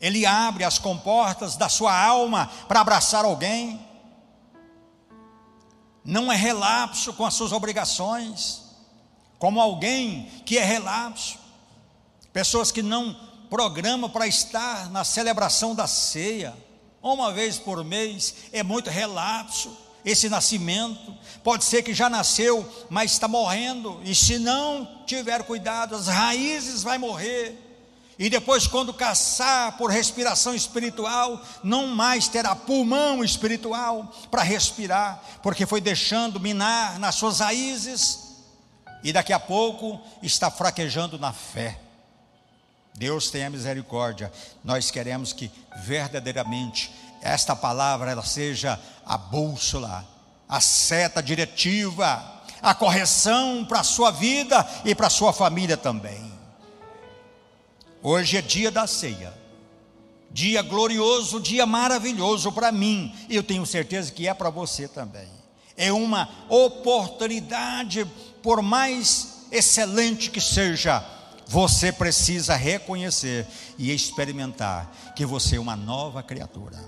Ele 0.00 0.26
abre 0.26 0.64
as 0.64 0.78
comportas 0.78 1.56
da 1.56 1.68
sua 1.68 1.98
alma 1.98 2.50
para 2.68 2.80
abraçar 2.80 3.24
alguém 3.24 3.86
não 6.06 6.30
é 6.30 6.36
relapso 6.36 7.12
com 7.12 7.26
as 7.26 7.34
suas 7.34 7.50
obrigações, 7.50 8.62
como 9.40 9.60
alguém 9.60 10.30
que 10.46 10.56
é 10.56 10.64
relapso, 10.64 11.36
pessoas 12.32 12.70
que 12.70 12.80
não 12.80 13.14
programam 13.50 14.08
para 14.08 14.26
estar 14.26 14.88
na 14.90 15.02
celebração 15.02 15.74
da 15.74 15.88
ceia, 15.88 16.54
uma 17.02 17.32
vez 17.32 17.58
por 17.58 17.84
mês, 17.84 18.34
é 18.52 18.62
muito 18.62 18.88
relapso 18.88 19.76
esse 20.04 20.28
nascimento. 20.28 21.12
Pode 21.42 21.64
ser 21.64 21.82
que 21.82 21.92
já 21.92 22.08
nasceu, 22.08 22.64
mas 22.88 23.12
está 23.12 23.26
morrendo, 23.26 24.00
e 24.04 24.14
se 24.14 24.38
não 24.38 25.02
tiver 25.06 25.42
cuidado, 25.42 25.96
as 25.96 26.06
raízes 26.06 26.84
vai 26.84 26.98
morrer. 26.98 27.65
E 28.18 28.30
depois, 28.30 28.66
quando 28.66 28.94
caçar 28.94 29.76
por 29.76 29.90
respiração 29.90 30.54
espiritual, 30.54 31.42
não 31.62 31.88
mais 31.88 32.28
terá 32.28 32.56
pulmão 32.56 33.22
espiritual 33.22 34.10
para 34.30 34.42
respirar, 34.42 35.22
porque 35.42 35.66
foi 35.66 35.82
deixando 35.82 36.40
minar 36.40 36.98
nas 36.98 37.14
suas 37.16 37.40
raízes, 37.40 38.26
e 39.04 39.12
daqui 39.12 39.32
a 39.32 39.38
pouco 39.38 40.00
está 40.22 40.50
fraquejando 40.50 41.18
na 41.18 41.32
fé. 41.32 41.78
Deus 42.94 43.30
tenha 43.30 43.50
misericórdia. 43.50 44.32
Nós 44.64 44.90
queremos 44.90 45.34
que 45.34 45.50
verdadeiramente 45.84 46.90
esta 47.20 47.54
palavra 47.54 48.10
ela 48.10 48.24
seja 48.24 48.80
a 49.04 49.18
bússola, 49.18 50.06
a 50.48 50.60
seta 50.60 51.22
diretiva, 51.22 52.42
a 52.62 52.74
correção 52.74 53.64
para 53.66 53.80
a 53.80 53.84
sua 53.84 54.10
vida 54.10 54.66
e 54.84 54.94
para 54.94 55.08
a 55.08 55.10
sua 55.10 55.32
família 55.32 55.76
também. 55.76 56.35
Hoje 58.02 58.36
é 58.36 58.42
dia 58.42 58.70
da 58.70 58.86
ceia. 58.86 59.32
Dia 60.30 60.62
glorioso, 60.62 61.40
dia 61.40 61.66
maravilhoso 61.66 62.52
para 62.52 62.70
mim. 62.70 63.14
E 63.28 63.36
eu 63.36 63.42
tenho 63.42 63.64
certeza 63.64 64.12
que 64.12 64.28
é 64.28 64.34
para 64.34 64.50
você 64.50 64.86
também. 64.86 65.28
É 65.76 65.92
uma 65.92 66.28
oportunidade, 66.48 68.04
por 68.42 68.62
mais 68.62 69.46
excelente 69.50 70.30
que 70.30 70.40
seja, 70.40 71.04
você 71.46 71.92
precisa 71.92 72.56
reconhecer 72.56 73.46
e 73.78 73.92
experimentar 73.92 74.90
que 75.14 75.24
você 75.24 75.56
é 75.56 75.60
uma 75.60 75.76
nova 75.76 76.22
criatura. 76.22 76.78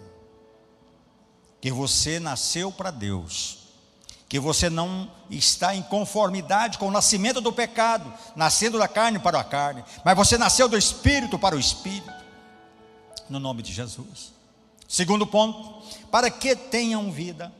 Que 1.60 1.70
você 1.70 2.18
nasceu 2.18 2.70
para 2.72 2.90
Deus 2.90 3.57
que 4.28 4.38
você 4.38 4.68
não 4.68 5.11
está 5.30 5.75
em 5.75 5.82
conformidade 5.82 6.76
com 6.76 6.88
o 6.88 6.90
nascimento 6.90 7.40
do 7.40 7.52
pecado, 7.52 8.12
nascendo 8.37 8.78
da 8.78 8.87
carne 8.87 9.18
para 9.18 9.40
a 9.40 9.44
carne, 9.44 9.82
mas 10.04 10.16
você 10.16 10.37
nasceu 10.37 10.68
do 10.68 10.76
espírito 10.76 11.38
para 11.38 11.56
o 11.56 11.58
espírito, 11.58 12.12
no 13.28 13.40
nome 13.40 13.62
de 13.62 13.73
Jesus. 13.73 14.32
Segundo 14.87 15.26
ponto, 15.26 15.82
para 16.11 16.30
que 16.30 16.54
tenham 16.54 17.11
vida, 17.11 17.52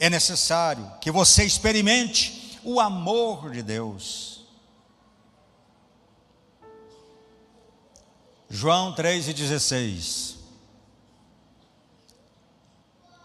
é 0.00 0.08
necessário 0.08 0.90
que 1.00 1.10
você 1.10 1.44
experimente 1.44 2.58
o 2.64 2.80
amor 2.80 3.50
de 3.50 3.62
Deus. 3.62 4.46
João 8.48 8.94
3 8.94 9.28
e 9.28 9.34
16. 9.34 10.36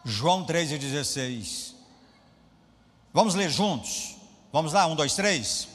João 0.04 0.44
3 0.44 0.74
e 0.74 0.78
16. 0.78 1.73
Vamos 3.14 3.36
ler 3.36 3.52
juntos? 3.52 4.16
Vamos 4.52 4.74
lá, 4.74 4.88
um, 4.88 4.96
dois, 4.96 5.14
três. 5.14 5.68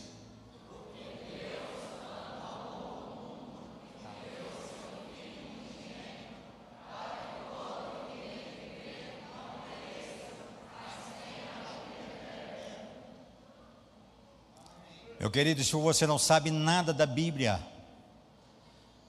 Meu 15.21 15.30
querido, 15.30 15.62
se 15.62 15.73
você 15.76 16.09
não 16.09 16.18
sabe 16.18 16.50
nada 16.50 16.92
da 16.92 17.07
Bíblia, 17.07 17.61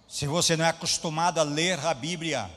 se 0.08 0.28
você 0.28 0.56
não 0.56 0.66
é 0.66 0.70
acostumado 0.70 1.40
a 1.40 1.44
ler 1.44 1.80
a 1.84 1.96
Bíblia, 1.96 2.48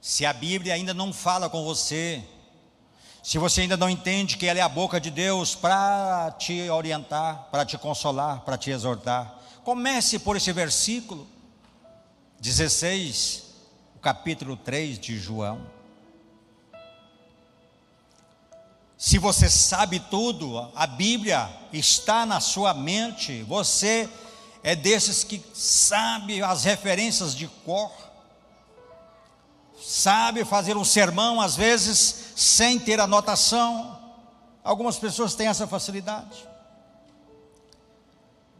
se 0.00 0.24
a 0.24 0.32
Bíblia 0.32 0.74
ainda 0.74 0.94
não 0.94 1.12
fala 1.12 1.50
com 1.50 1.64
você, 1.64 2.22
se 3.22 3.38
você 3.38 3.62
ainda 3.62 3.76
não 3.76 3.90
entende 3.90 4.36
que 4.36 4.46
ela 4.46 4.58
é 4.58 4.62
a 4.62 4.68
boca 4.68 5.00
de 5.00 5.10
Deus 5.10 5.54
para 5.54 6.30
te 6.38 6.68
orientar, 6.70 7.48
para 7.50 7.64
te 7.64 7.76
consolar, 7.76 8.40
para 8.40 8.56
te 8.56 8.70
exortar, 8.70 9.38
comece 9.64 10.18
por 10.18 10.36
esse 10.36 10.52
versículo 10.52 11.26
16, 12.40 13.44
o 13.96 13.98
capítulo 13.98 14.56
3 14.56 14.98
de 14.98 15.18
João. 15.18 15.60
Se 18.96 19.18
você 19.18 19.48
sabe 19.48 20.00
tudo, 20.00 20.70
a 20.74 20.86
Bíblia 20.86 21.48
está 21.72 22.24
na 22.24 22.40
sua 22.40 22.74
mente, 22.74 23.42
você 23.42 24.08
é 24.62 24.74
desses 24.74 25.22
que 25.22 25.42
sabe 25.54 26.42
as 26.42 26.64
referências 26.64 27.34
de 27.34 27.46
cor, 27.64 27.92
sabe 29.88 30.44
fazer 30.44 30.76
um 30.76 30.84
sermão, 30.84 31.40
às 31.40 31.56
vezes, 31.56 32.32
sem 32.36 32.78
ter 32.78 33.00
anotação. 33.00 33.98
Algumas 34.62 34.98
pessoas 34.98 35.34
têm 35.34 35.46
essa 35.46 35.66
facilidade. 35.66 36.46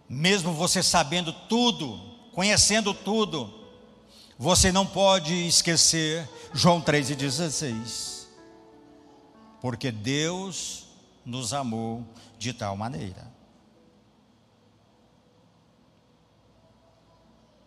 Mesmo 0.08 0.54
você 0.54 0.82
sabendo 0.82 1.30
tudo, 1.32 2.00
conhecendo 2.32 2.94
tudo, 2.94 3.52
você 4.38 4.73
não 4.73 4.87
pode 4.87 5.35
esquecer 5.47 6.26
João 6.54 6.80
3,16 6.80 8.18
porque 9.61 9.90
Deus 9.90 10.87
nos 11.26 11.52
amou 11.52 12.06
de 12.38 12.52
tal 12.52 12.76
maneira. 12.76 13.30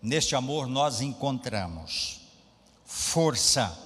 Neste 0.01 0.35
amor 0.35 0.65
nós 0.65 1.01
encontramos 1.01 2.20
força, 2.91 3.77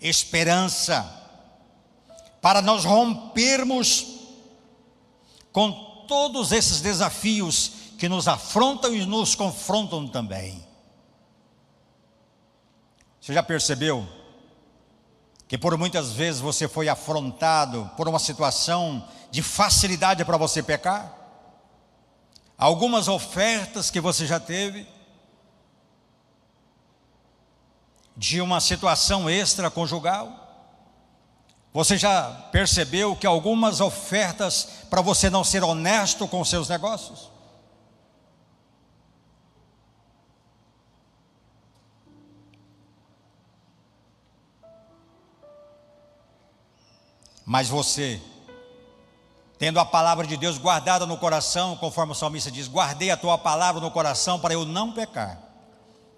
esperança, 0.00 1.04
para 2.40 2.62
nós 2.62 2.84
rompermos 2.84 4.06
com 5.52 6.04
todos 6.06 6.52
esses 6.52 6.80
desafios 6.80 7.72
que 7.98 8.08
nos 8.08 8.28
afrontam 8.28 8.94
e 8.94 9.04
nos 9.04 9.34
confrontam 9.34 10.06
também. 10.06 10.66
Você 13.20 13.34
já 13.34 13.42
percebeu? 13.42 14.06
que 15.52 15.58
por 15.58 15.76
muitas 15.76 16.12
vezes 16.12 16.40
você 16.40 16.66
foi 16.66 16.88
afrontado 16.88 17.90
por 17.94 18.08
uma 18.08 18.18
situação 18.18 19.06
de 19.30 19.42
facilidade 19.42 20.24
para 20.24 20.38
você 20.38 20.62
pecar? 20.62 21.14
Algumas 22.56 23.06
ofertas 23.06 23.90
que 23.90 24.00
você 24.00 24.26
já 24.26 24.40
teve 24.40 24.88
de 28.16 28.40
uma 28.40 28.60
situação 28.60 29.28
extraconjugal? 29.28 30.42
Você 31.72 31.96
já 31.96 32.30
percebeu 32.52 33.16
que 33.16 33.26
algumas 33.26 33.80
ofertas 33.80 34.68
para 34.90 35.00
você 35.00 35.30
não 35.30 35.42
ser 35.42 35.64
honesto 35.64 36.28
com 36.28 36.44
seus 36.44 36.68
negócios? 36.68 37.30
Mas 47.44 47.68
você, 47.68 48.20
tendo 49.58 49.80
a 49.80 49.84
palavra 49.84 50.26
de 50.26 50.36
Deus 50.36 50.58
guardada 50.58 51.06
no 51.06 51.18
coração, 51.18 51.76
conforme 51.76 52.12
o 52.12 52.14
salmista 52.14 52.50
diz: 52.50 52.68
guardei 52.68 53.10
a 53.10 53.16
tua 53.16 53.36
palavra 53.36 53.80
no 53.80 53.90
coração 53.90 54.38
para 54.38 54.54
eu 54.54 54.64
não 54.64 54.92
pecar. 54.92 55.51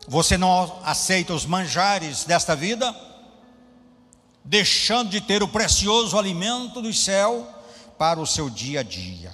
Você 0.06 0.36
não 0.36 0.80
aceita 0.84 1.32
os 1.32 1.46
manjares 1.46 2.24
desta 2.24 2.54
vida, 2.54 2.94
deixando 4.44 5.10
de 5.10 5.20
ter 5.20 5.42
o 5.42 5.48
precioso 5.48 6.18
alimento 6.18 6.82
do 6.82 6.92
céu 6.92 7.48
para 7.98 8.20
o 8.20 8.26
seu 8.26 8.50
dia 8.50 8.80
a 8.80 8.82
dia. 8.82 9.32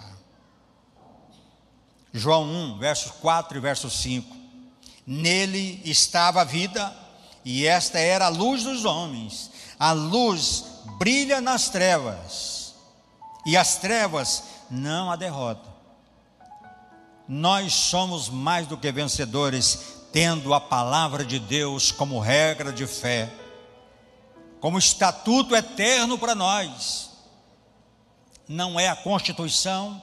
João 2.12 2.44
1, 2.44 2.78
versos 2.78 3.12
4 3.20 3.58
e 3.58 3.60
verso 3.60 3.90
5. 3.90 4.36
Nele 5.06 5.80
estava 5.84 6.42
a 6.42 6.44
vida, 6.44 6.94
e 7.44 7.66
esta 7.66 7.98
era 7.98 8.26
a 8.26 8.28
luz 8.28 8.62
dos 8.62 8.84
homens. 8.84 9.50
A 9.78 9.92
luz 9.92 10.64
brilha 10.98 11.40
nas 11.40 11.68
trevas, 11.68 12.74
e 13.44 13.56
as 13.56 13.76
trevas 13.76 14.44
não 14.70 15.10
a 15.10 15.16
derrotam. 15.16 15.70
Nós 17.26 17.72
somos 17.72 18.28
mais 18.28 18.66
do 18.66 18.76
que 18.76 18.90
vencedores, 18.90 19.99
tendo 20.12 20.52
a 20.54 20.60
palavra 20.60 21.24
de 21.24 21.38
Deus 21.38 21.90
como 21.92 22.20
regra 22.20 22.72
de 22.72 22.86
fé, 22.86 23.30
como 24.60 24.78
estatuto 24.78 25.54
eterno 25.54 26.18
para 26.18 26.34
nós. 26.34 27.10
Não 28.48 28.78
é 28.78 28.88
a 28.88 28.96
Constituição 28.96 30.00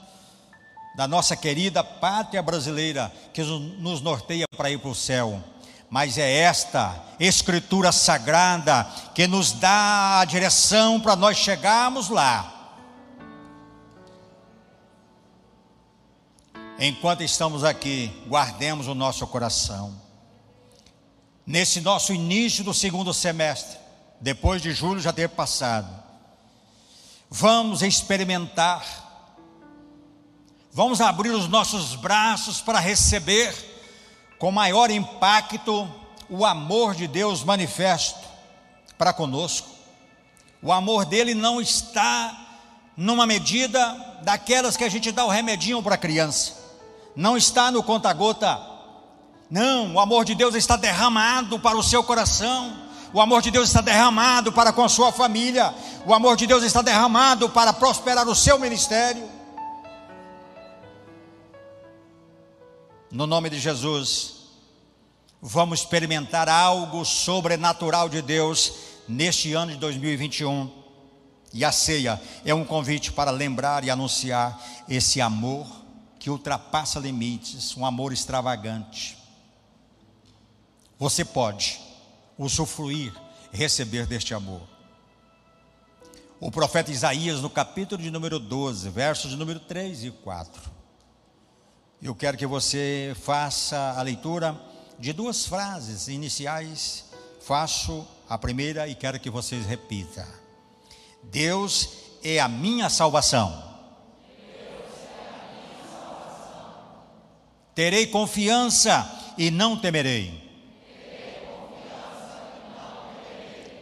da 0.96 1.08
nossa 1.08 1.36
querida 1.36 1.84
pátria 1.84 2.41
brasileira 2.41 3.12
que 3.34 3.43
nos 3.43 4.02
norteia 4.02 4.46
para 4.56 4.72
ir 4.72 4.80
para 4.80 4.89
o 4.89 4.96
céu 4.96 5.43
mas 5.89 6.17
é 6.17 6.30
esta 6.41 7.04
Escritura 7.20 7.91
sagrada 7.91 8.86
que 9.15 9.26
nos 9.26 9.54
dá 9.54 10.20
a 10.20 10.26
direção 10.26 11.00
para 11.00 11.15
nós 11.15 11.38
chegarmos 11.38 12.10
lá. 12.10 12.57
Enquanto 16.80 17.24
estamos 17.24 17.63
aqui, 17.63 18.12
guardemos 18.28 18.88
o 18.88 18.94
nosso 18.94 19.26
coração. 19.26 20.00
Nesse 21.46 21.82
nosso 21.82 22.13
início 22.13 22.63
do 22.63 22.74
segundo 22.74 23.13
semestre, 23.13 23.78
depois 24.22 24.62
de 24.62 24.72
julho 24.74 25.00
já 25.00 25.12
ter 25.12 25.30
passado, 25.30 25.88
vamos 27.30 27.82
experimentar, 27.82 28.86
vamos 30.72 31.02
abrir 31.02 31.30
os 31.30 31.48
nossos 31.48 31.96
braços 31.96 32.62
para 32.62 32.80
receber 32.80 33.56
com 34.38 34.52
maior 34.52 34.92
impacto 34.92 35.90
o 36.30 36.46
amor 36.46 36.94
de 36.94 37.08
Deus 37.08 37.44
manifesto 37.44 38.28
para 38.98 39.13
conosco. 39.13 39.70
O 40.62 40.72
amor 40.72 41.06
dele 41.06 41.34
não 41.34 41.60
está 41.60 42.46
numa 42.96 43.26
medida 43.26 44.20
daquelas 44.24 44.76
que 44.76 44.84
a 44.84 44.90
gente 44.90 45.12
dá 45.12 45.24
o 45.26 45.30
remedinho 45.30 45.82
para 45.82 45.96
a 45.96 46.00
criança, 46.00 46.66
não 47.17 47.36
está 47.36 47.71
no 47.71 47.82
conta-gota. 47.82 48.62
Não, 49.49 49.95
o 49.95 49.99
amor 49.99 50.23
de 50.23 50.36
Deus 50.36 50.53
está 50.53 50.75
derramado 50.75 51.58
para 51.58 51.75
o 51.75 51.82
seu 51.82 52.03
coração. 52.03 52.77
O 53.12 53.19
amor 53.19 53.41
de 53.41 53.49
Deus 53.49 53.69
está 53.69 53.82
derramado 53.82 54.53
para 54.53 54.71
com 54.71 54.84
a 54.84 54.89
sua 54.89 55.12
família. 55.12 55.73
O 56.06 56.13
amor 56.13 56.38
de 56.38 56.45
Deus 56.45 56.63
está 56.63 56.84
derramado 56.84 57.49
para 57.49 57.73
prosperar 57.73 58.27
o 58.27 58.36
seu 58.36 58.60
ministério. 58.60 59.27
No 63.12 63.25
nome 63.25 63.49
de 63.49 63.60
Jesus, 63.60 64.36
vamos 65.41 65.80
experimentar 65.80 66.47
algo 66.47 67.03
sobrenatural 67.03 68.08
de 68.10 68.21
Deus 68.21 68.73
neste 69.08 69.53
ano 69.53 69.71
de 69.71 69.77
2021. 69.80 70.69
E 71.51 71.65
a 71.65 71.71
ceia 71.71 72.21
é 72.45 72.53
um 72.53 72.63
convite 72.63 73.12
para 73.12 73.32
lembrar 73.32 73.84
e 73.84 73.89
anunciar 73.89 74.62
esse 74.88 75.19
amor 75.19 75.87
que 76.28 76.32
ultrapassa 76.32 77.00
limites, 77.00 77.78
um 77.78 77.86
amor 77.86 78.12
extravagante. 78.12 79.18
Você 81.00 81.24
pode 81.24 81.80
usufruir, 82.38 83.13
receber 83.50 84.06
deste 84.06 84.34
amor. 84.34 84.62
O 86.38 86.52
profeta 86.52 86.92
Isaías, 86.92 87.40
no 87.40 87.50
capítulo 87.50 88.04
de 88.04 88.12
número 88.12 88.40
12, 88.40 88.90
versos 88.90 89.32
de 89.32 89.38
número 89.38 89.62
3 89.62 90.04
e 90.04 90.12
4. 90.12 90.70
Eu 92.02 92.13
quero 92.13 92.38
que 92.38 92.46
você 92.46 93.16
faça 93.22 93.94
a 93.98 94.02
leitura 94.02 94.62
de 95.00 95.13
duas 95.13 95.46
frases 95.46 96.10
iniciais. 96.10 97.06
Faço 97.40 98.06
a 98.28 98.38
primeira 98.38 98.86
e 98.86 98.96
quero 98.96 99.18
que 99.18 99.30
vocês 99.30 99.66
repitam. 99.66 100.28
Deus 101.24 101.88
é 102.22 102.42
a 102.42 102.50
minha 102.50 102.90
salvação. 102.90 103.66
Terei 107.78 108.08
confiança 108.08 109.08
e 109.38 109.52
não 109.52 109.78
temerei. 109.78 110.34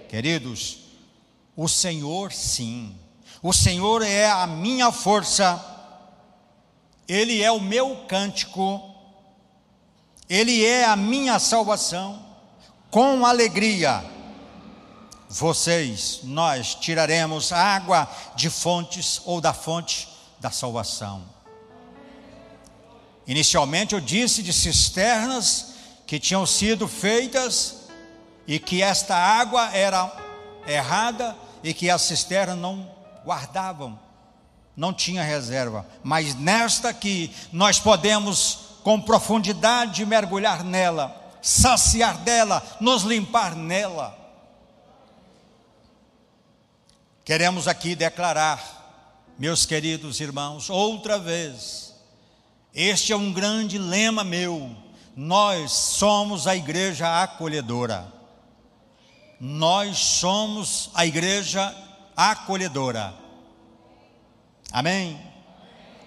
Queridos, 0.10 0.80
o 1.56 1.70
Senhor 1.70 2.34
sim, 2.34 2.94
o 3.42 3.54
Senhor 3.54 4.02
é 4.02 4.30
a 4.30 4.46
minha 4.46 4.92
força, 4.92 5.64
Ele 7.08 7.42
é 7.42 7.50
o 7.50 7.62
meu 7.62 8.04
cântico, 8.06 8.84
Ele 10.28 10.66
é 10.66 10.84
a 10.84 10.98
minha 10.98 11.40
salvação, 11.40 12.22
com 12.92 13.26
alegria, 13.26 14.04
vocês, 15.30 16.20
nós 16.24 16.76
tiraremos 16.76 17.54
água 17.54 18.14
de 18.36 18.50
fontes 18.50 19.22
ou 19.24 19.40
da 19.40 19.54
fonte 19.54 20.10
da 20.38 20.52
salvação. 20.52 21.34
Inicialmente 23.28 23.94
eu 23.96 24.02
disse 24.02 24.44
de 24.44 24.54
cisternas 24.54 25.74
que 26.06 26.20
tinham 26.20 26.46
sido 26.46 26.88
feitas 26.88 27.88
e 28.48 28.60
que 28.60 28.82
esta 28.82 29.16
água 29.16 29.76
era 29.76 30.12
errada 30.68 31.36
e 31.64 31.74
que 31.74 31.90
as 31.90 32.04
cisternas 32.04 32.58
não 32.58 32.88
guardavam, 33.26 34.00
não 34.78 34.94
tinha 34.94 35.24
reserva. 35.24 35.86
Mas 36.04 36.36
nesta 36.36 36.90
aqui 36.90 37.34
nós 37.52 37.80
podemos 37.80 38.60
com 38.84 39.02
profundidade 39.02 40.06
mergulhar 40.06 40.64
nela, 40.64 41.36
saciar 41.42 42.20
dela, 42.20 42.62
nos 42.80 43.02
limpar 43.02 43.56
nela. 43.56 44.16
Queremos 47.24 47.68
aqui 47.68 47.96
declarar, 47.96 49.24
meus 49.40 49.66
queridos 49.66 50.20
irmãos, 50.20 50.70
outra 50.70 51.18
vez, 51.18 51.85
este 52.76 53.14
é 53.14 53.16
um 53.16 53.32
grande 53.32 53.78
lema 53.78 54.24
meu. 54.24 54.76
Nós 55.16 55.72
somos 55.72 56.46
a 56.46 56.56
igreja 56.56 57.24
acolhedora. 57.24 58.14
Nós 59.40 59.98
somos 59.98 60.90
a 60.94 61.06
igreja 61.06 61.74
acolhedora. 62.16 63.14
Amém? 64.72 65.20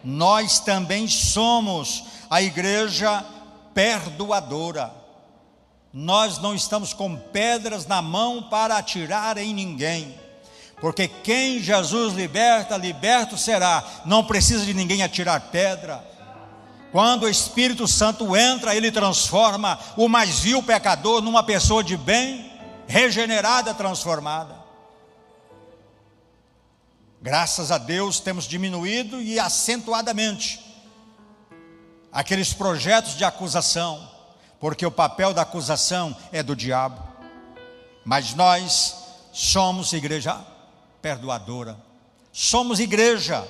Nós 0.04 0.60
também 0.60 1.08
somos 1.08 2.04
a 2.28 2.42
igreja 2.42 3.24
perdoadora. 3.72 4.92
Nós 5.92 6.38
não 6.38 6.54
estamos 6.54 6.92
com 6.92 7.16
pedras 7.16 7.86
na 7.86 8.02
mão 8.02 8.42
para 8.42 8.76
atirar 8.76 9.38
em 9.38 9.54
ninguém 9.54 10.28
porque 10.80 11.08
quem 11.08 11.60
Jesus 11.60 12.14
liberta, 12.14 12.76
liberto 12.76 13.36
será. 13.36 13.82
Não 14.04 14.24
precisa 14.24 14.64
de 14.64 14.74
ninguém 14.74 15.02
atirar 15.02 15.40
pedra. 15.50 16.04
Quando 16.90 17.24
o 17.24 17.28
Espírito 17.28 17.86
Santo 17.86 18.36
entra, 18.36 18.74
ele 18.74 18.90
transforma 18.90 19.78
o 19.96 20.08
mais 20.08 20.40
vil 20.40 20.62
pecador 20.62 21.20
numa 21.20 21.42
pessoa 21.42 21.84
de 21.84 21.96
bem, 21.96 22.50
regenerada, 22.86 23.74
transformada. 23.74 24.56
Graças 27.20 27.70
a 27.70 27.78
Deus 27.78 28.20
temos 28.20 28.46
diminuído 28.46 29.20
e 29.20 29.38
acentuadamente 29.38 30.64
aqueles 32.12 32.52
projetos 32.52 33.16
de 33.16 33.24
acusação, 33.24 34.08
porque 34.58 34.86
o 34.86 34.90
papel 34.90 35.34
da 35.34 35.42
acusação 35.42 36.16
é 36.32 36.42
do 36.42 36.56
diabo. 36.56 37.02
Mas 38.04 38.34
nós 38.34 38.96
somos 39.32 39.92
igreja 39.92 40.38
perdoadora. 41.02 41.76
Somos 42.32 42.80
igreja, 42.80 43.46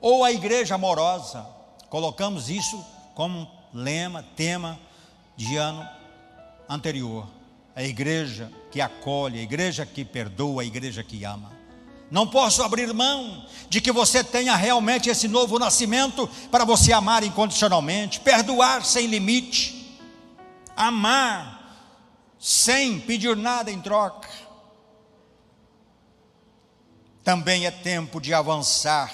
ou 0.00 0.24
a 0.24 0.32
igreja 0.32 0.74
amorosa. 0.74 1.46
Colocamos 1.90 2.48
isso 2.48 2.84
como 3.14 3.50
lema, 3.72 4.24
tema 4.36 4.78
de 5.36 5.56
ano 5.56 5.86
anterior. 6.68 7.26
A 7.74 7.82
igreja 7.82 8.52
que 8.70 8.80
acolhe, 8.80 9.38
a 9.38 9.42
igreja 9.42 9.86
que 9.86 10.04
perdoa, 10.04 10.62
a 10.62 10.64
igreja 10.64 11.02
que 11.02 11.24
ama. 11.24 11.52
Não 12.10 12.26
posso 12.26 12.62
abrir 12.62 12.92
mão 12.94 13.46
de 13.68 13.80
que 13.80 13.92
você 13.92 14.24
tenha 14.24 14.56
realmente 14.56 15.10
esse 15.10 15.28
novo 15.28 15.58
nascimento 15.58 16.28
para 16.50 16.64
você 16.64 16.92
amar 16.92 17.22
incondicionalmente, 17.22 18.20
perdoar 18.20 18.84
sem 18.84 19.06
limite, 19.06 19.98
amar 20.74 21.56
sem 22.38 22.98
pedir 23.00 23.36
nada 23.36 23.70
em 23.70 23.80
troca 23.80 24.28
também 27.28 27.66
é 27.66 27.70
tempo 27.70 28.22
de 28.22 28.32
avançar, 28.32 29.12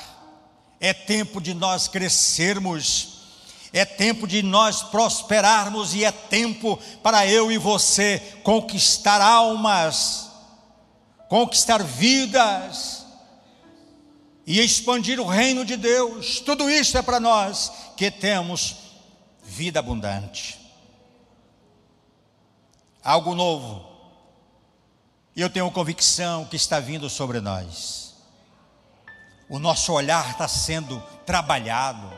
é 0.80 0.92
tempo 0.92 1.40
de 1.40 1.54
nós 1.54 1.88
crescermos, 1.88 3.14
é 3.72 3.84
tempo 3.84 4.26
de 4.26 4.42
nós 4.42 4.82
prosperarmos 4.82 5.94
e 5.94 6.04
é 6.04 6.12
tempo 6.12 6.78
para 7.02 7.26
eu 7.26 7.50
e 7.50 7.58
você 7.58 8.20
conquistar 8.42 9.20
almas, 9.20 10.30
conquistar 11.28 11.82
vidas 11.82 13.04
e 14.46 14.60
expandir 14.60 15.18
o 15.18 15.26
reino 15.26 15.64
de 15.64 15.76
Deus. 15.76 16.40
Tudo 16.40 16.68
isso 16.70 16.96
é 16.98 17.02
para 17.02 17.18
nós 17.18 17.72
que 17.96 18.10
temos 18.10 18.76
vida 19.42 19.80
abundante. 19.80 20.60
Algo 23.02 23.34
novo. 23.34 23.92
Eu 25.34 25.50
tenho 25.50 25.70
convicção 25.70 26.44
que 26.44 26.56
está 26.56 26.78
vindo 26.78 27.10
sobre 27.10 27.40
nós 27.40 28.04
o 29.48 29.59
nosso 29.59 29.92
olhar 29.92 30.30
está 30.30 30.48
sendo 30.48 31.02
trabalhado. 31.26 32.12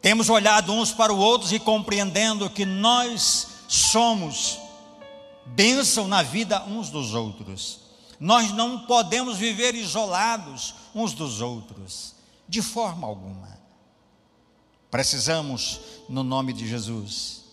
Temos 0.00 0.28
olhado 0.28 0.72
uns 0.72 0.92
para 0.92 1.12
os 1.12 1.18
outros 1.18 1.52
e 1.52 1.58
compreendendo 1.58 2.48
que 2.48 2.64
nós 2.64 3.46
somos 3.68 4.58
bênção 5.44 6.06
na 6.06 6.22
vida 6.22 6.62
uns 6.64 6.88
dos 6.90 7.14
outros. 7.14 7.80
Nós 8.18 8.52
não 8.52 8.80
podemos 8.80 9.36
viver 9.36 9.74
isolados 9.74 10.74
uns 10.94 11.12
dos 11.12 11.40
outros, 11.40 12.14
de 12.48 12.62
forma 12.62 13.06
alguma. 13.06 13.58
Precisamos, 14.90 15.80
no 16.08 16.22
nome 16.22 16.52
de 16.52 16.66
Jesus, 16.66 17.44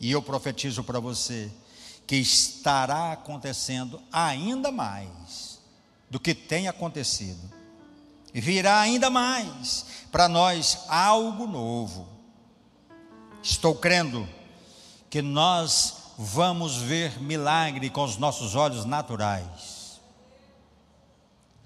e 0.00 0.10
eu 0.10 0.22
profetizo 0.22 0.82
para 0.82 0.98
você, 0.98 1.50
que 2.06 2.16
estará 2.16 3.12
acontecendo 3.12 4.00
ainda 4.10 4.72
mais 4.72 5.58
do 6.10 6.18
que 6.18 6.34
tem 6.34 6.66
acontecido 6.66 7.57
virá 8.40 8.80
ainda 8.80 9.10
mais 9.10 9.86
para 10.10 10.28
nós 10.28 10.80
algo 10.88 11.46
novo. 11.46 12.08
Estou 13.42 13.74
crendo 13.74 14.28
que 15.08 15.22
nós 15.22 15.94
vamos 16.18 16.76
ver 16.76 17.20
milagre 17.22 17.90
com 17.90 18.04
os 18.04 18.16
nossos 18.16 18.54
olhos 18.54 18.84
naturais. 18.84 20.00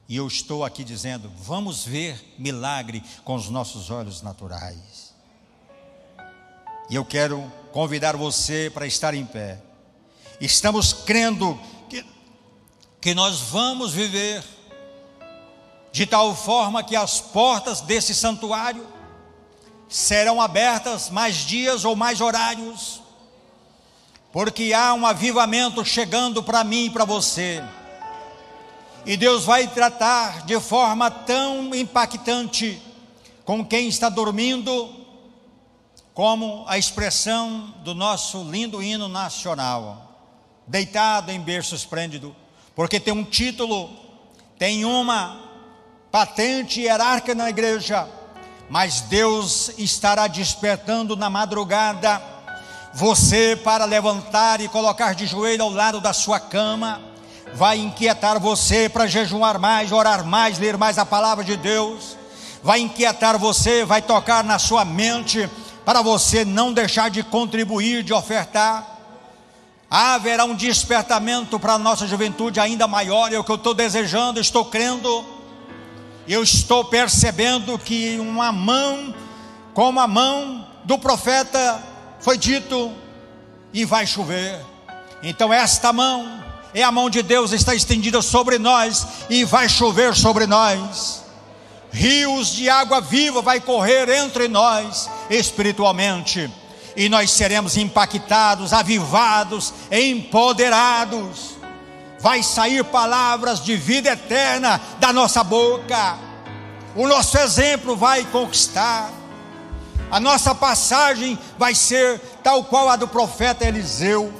E 0.08 0.16
eu 0.16 0.26
estou 0.26 0.64
aqui 0.64 0.84
dizendo, 0.84 1.32
vamos 1.38 1.84
ver 1.84 2.34
milagre 2.38 3.02
com 3.24 3.34
os 3.34 3.48
nossos 3.48 3.90
olhos 3.90 4.20
naturais. 4.20 5.14
E 6.90 6.94
eu 6.94 7.04
quero 7.04 7.50
convidar 7.72 8.16
você 8.16 8.70
para 8.72 8.86
estar 8.86 9.14
em 9.14 9.24
pé. 9.24 9.62
Estamos 10.38 10.92
crendo 10.92 11.58
que, 11.88 12.04
que 13.00 13.14
nós 13.14 13.40
vamos 13.40 13.94
viver 13.94 14.44
de 15.92 16.06
tal 16.06 16.34
forma 16.34 16.82
que 16.82 16.96
as 16.96 17.20
portas 17.20 17.82
desse 17.82 18.14
santuário 18.14 18.86
serão 19.88 20.40
abertas 20.40 21.10
mais 21.10 21.36
dias 21.36 21.84
ou 21.84 21.94
mais 21.94 22.22
horários, 22.22 23.02
porque 24.32 24.72
há 24.72 24.94
um 24.94 25.04
avivamento 25.04 25.84
chegando 25.84 26.42
para 26.42 26.64
mim 26.64 26.86
e 26.86 26.90
para 26.90 27.04
você. 27.04 27.62
E 29.04 29.18
Deus 29.18 29.44
vai 29.44 29.68
tratar 29.68 30.46
de 30.46 30.58
forma 30.60 31.10
tão 31.10 31.74
impactante 31.74 32.80
com 33.44 33.62
quem 33.62 33.88
está 33.88 34.08
dormindo, 34.08 34.88
como 36.14 36.64
a 36.66 36.78
expressão 36.78 37.74
do 37.84 37.94
nosso 37.94 38.44
lindo 38.44 38.82
hino 38.82 39.08
nacional, 39.08 40.10
deitado 40.66 41.30
em 41.30 41.40
berço 41.40 41.74
esplêndido, 41.74 42.34
porque 42.74 42.98
tem 42.98 43.12
um 43.12 43.24
título, 43.24 43.90
tem 44.56 44.86
uma 44.86 45.41
patente 46.12 46.82
hierárquica 46.82 47.34
na 47.34 47.48
igreja, 47.48 48.06
mas 48.68 49.00
Deus 49.00 49.72
estará 49.78 50.26
despertando 50.26 51.16
na 51.16 51.30
madrugada 51.30 52.20
você 52.92 53.56
para 53.56 53.86
levantar 53.86 54.60
e 54.60 54.68
colocar 54.68 55.14
de 55.14 55.26
joelho 55.26 55.62
ao 55.62 55.70
lado 55.70 56.02
da 56.02 56.12
sua 56.12 56.38
cama, 56.38 57.00
vai 57.54 57.78
inquietar 57.78 58.38
você 58.38 58.90
para 58.90 59.06
jejuar 59.06 59.58
mais, 59.58 59.90
orar 59.90 60.22
mais, 60.26 60.58
ler 60.58 60.76
mais 60.76 60.98
a 60.98 61.06
palavra 61.06 61.42
de 61.42 61.56
Deus, 61.56 62.18
vai 62.62 62.80
inquietar 62.80 63.38
você, 63.38 63.82
vai 63.82 64.02
tocar 64.02 64.44
na 64.44 64.58
sua 64.58 64.84
mente 64.84 65.48
para 65.82 66.02
você 66.02 66.44
não 66.44 66.74
deixar 66.74 67.08
de 67.08 67.22
contribuir, 67.22 68.02
de 68.02 68.12
ofertar. 68.12 68.86
Haverá 69.90 70.44
um 70.44 70.54
despertamento 70.54 71.58
para 71.58 71.72
a 71.74 71.78
nossa 71.78 72.06
juventude 72.06 72.60
ainda 72.60 72.86
maior, 72.86 73.32
é 73.32 73.38
o 73.38 73.44
que 73.44 73.50
eu 73.50 73.56
estou 73.56 73.72
desejando, 73.72 74.38
estou 74.38 74.66
crendo 74.66 75.41
eu 76.28 76.42
estou 76.42 76.84
percebendo 76.84 77.78
que 77.78 78.18
uma 78.18 78.52
mão, 78.52 79.14
como 79.74 80.00
a 80.00 80.06
mão 80.06 80.66
do 80.84 80.98
profeta 80.98 81.82
foi 82.20 82.38
dito: 82.38 82.92
e 83.72 83.84
vai 83.84 84.06
chover. 84.06 84.60
Então, 85.22 85.52
esta 85.52 85.92
mão 85.92 86.42
é 86.74 86.82
a 86.82 86.92
mão 86.92 87.08
de 87.08 87.22
Deus, 87.22 87.52
está 87.52 87.74
estendida 87.74 88.22
sobre 88.22 88.58
nós 88.58 89.06
e 89.30 89.44
vai 89.44 89.68
chover 89.68 90.14
sobre 90.14 90.46
nós. 90.46 91.22
Rios 91.92 92.52
de 92.52 92.70
água 92.70 93.00
viva 93.00 93.42
vai 93.42 93.60
correr 93.60 94.08
entre 94.08 94.48
nós 94.48 95.10
espiritualmente 95.28 96.50
e 96.96 97.08
nós 97.08 97.30
seremos 97.30 97.76
impactados, 97.76 98.72
avivados, 98.72 99.72
empoderados. 99.90 101.51
Vai 102.22 102.40
sair 102.40 102.84
palavras 102.84 103.60
de 103.64 103.74
vida 103.76 104.10
eterna 104.10 104.80
da 105.00 105.12
nossa 105.12 105.42
boca. 105.42 106.16
O 106.94 107.08
nosso 107.08 107.36
exemplo 107.36 107.96
vai 107.96 108.24
conquistar. 108.26 109.10
A 110.08 110.20
nossa 110.20 110.54
passagem 110.54 111.36
vai 111.58 111.74
ser 111.74 112.20
tal 112.44 112.62
qual 112.62 112.88
a 112.88 112.94
do 112.94 113.08
profeta 113.08 113.66
Eliseu. 113.66 114.32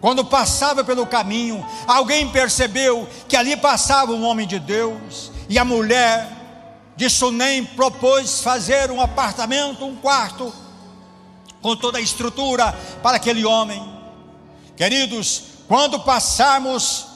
Quando 0.00 0.24
passava 0.24 0.82
pelo 0.82 1.04
caminho, 1.04 1.66
alguém 1.86 2.30
percebeu 2.30 3.06
que 3.28 3.36
ali 3.36 3.58
passava 3.58 4.12
um 4.12 4.24
homem 4.24 4.46
de 4.46 4.58
Deus, 4.58 5.30
e 5.50 5.58
a 5.58 5.64
mulher 5.66 6.30
de 6.96 7.10
Sunem 7.10 7.62
propôs 7.64 8.40
fazer 8.40 8.90
um 8.90 9.02
apartamento, 9.02 9.84
um 9.84 9.96
quarto, 9.96 10.50
com 11.60 11.76
toda 11.76 11.98
a 11.98 12.00
estrutura 12.00 12.72
para 13.02 13.18
aquele 13.18 13.44
homem. 13.44 13.86
Queridos, 14.76 15.42
quando 15.66 16.00
passarmos 16.00 17.07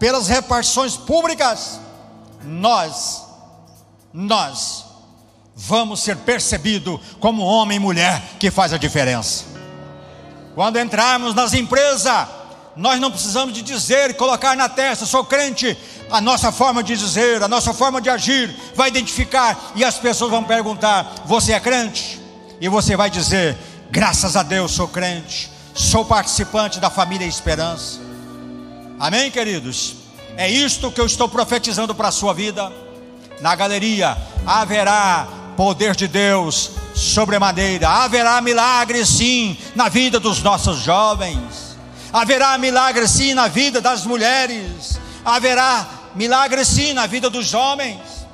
pelas 0.00 0.28
repartições 0.28 0.96
públicas, 0.96 1.78
nós, 2.42 3.22
nós, 4.14 4.86
vamos 5.54 6.00
ser 6.00 6.16
percebidos 6.16 6.98
como 7.20 7.42
homem 7.42 7.76
e 7.76 7.78
mulher 7.78 8.22
que 8.38 8.50
faz 8.50 8.72
a 8.72 8.78
diferença. 8.78 9.44
Quando 10.54 10.80
entrarmos 10.80 11.34
nas 11.34 11.52
empresas, 11.52 12.26
nós 12.74 12.98
não 12.98 13.10
precisamos 13.10 13.54
de 13.54 13.60
dizer, 13.60 14.16
colocar 14.16 14.56
na 14.56 14.70
testa, 14.70 15.04
sou 15.04 15.22
crente. 15.22 15.76
A 16.10 16.18
nossa 16.18 16.50
forma 16.50 16.82
de 16.82 16.96
dizer, 16.96 17.42
a 17.42 17.46
nossa 17.46 17.74
forma 17.74 18.00
de 18.00 18.08
agir 18.08 18.56
vai 18.74 18.88
identificar 18.88 19.72
e 19.76 19.84
as 19.84 19.98
pessoas 19.98 20.30
vão 20.30 20.42
perguntar: 20.42 21.12
"Você 21.26 21.52
é 21.52 21.60
crente?" 21.60 22.18
E 22.58 22.70
você 22.70 22.96
vai 22.96 23.10
dizer: 23.10 23.56
"Graças 23.90 24.34
a 24.34 24.42
Deus 24.42 24.72
sou 24.72 24.88
crente. 24.88 25.52
Sou 25.74 26.06
participante 26.06 26.80
da 26.80 26.88
família 26.88 27.26
Esperança." 27.26 28.09
Amém, 29.00 29.30
queridos. 29.30 29.94
É 30.36 30.46
isto 30.46 30.92
que 30.92 31.00
eu 31.00 31.06
estou 31.06 31.26
profetizando 31.26 31.94
para 31.94 32.08
a 32.08 32.12
sua 32.12 32.34
vida. 32.34 32.70
Na 33.40 33.54
galeria 33.54 34.14
haverá 34.44 35.26
poder 35.56 35.96
de 35.96 36.06
Deus 36.06 36.72
sobremaneira. 36.94 37.88
Haverá 37.88 38.42
milagre 38.42 39.06
sim 39.06 39.56
na 39.74 39.88
vida 39.88 40.20
dos 40.20 40.42
nossos 40.42 40.80
jovens. 40.80 41.78
Haverá 42.12 42.58
milagre 42.58 43.08
sim 43.08 43.32
na 43.32 43.48
vida 43.48 43.80
das 43.80 44.04
mulheres. 44.04 45.00
Haverá 45.24 45.88
milagre 46.14 46.62
sim 46.62 46.92
na 46.92 47.06
vida 47.06 47.30
dos 47.30 47.54
homens. 47.54 48.26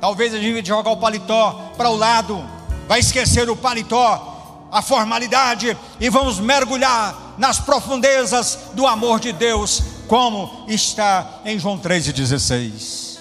Talvez 0.00 0.32
a 0.32 0.38
gente 0.38 0.68
jogar 0.68 0.92
o 0.92 0.98
paletó 0.98 1.72
para 1.76 1.90
o 1.90 1.96
lado, 1.96 2.48
vai 2.86 3.00
esquecer 3.00 3.50
o 3.50 3.56
paletó, 3.56 4.68
a 4.70 4.80
formalidade 4.80 5.76
e 5.98 6.08
vamos 6.08 6.38
mergulhar 6.38 7.23
nas 7.38 7.58
profundezas 7.58 8.58
do 8.74 8.86
amor 8.86 9.20
de 9.20 9.32
Deus, 9.32 9.82
como 10.08 10.64
está 10.68 11.40
em 11.44 11.58
João 11.58 11.78
3,16. 11.78 13.18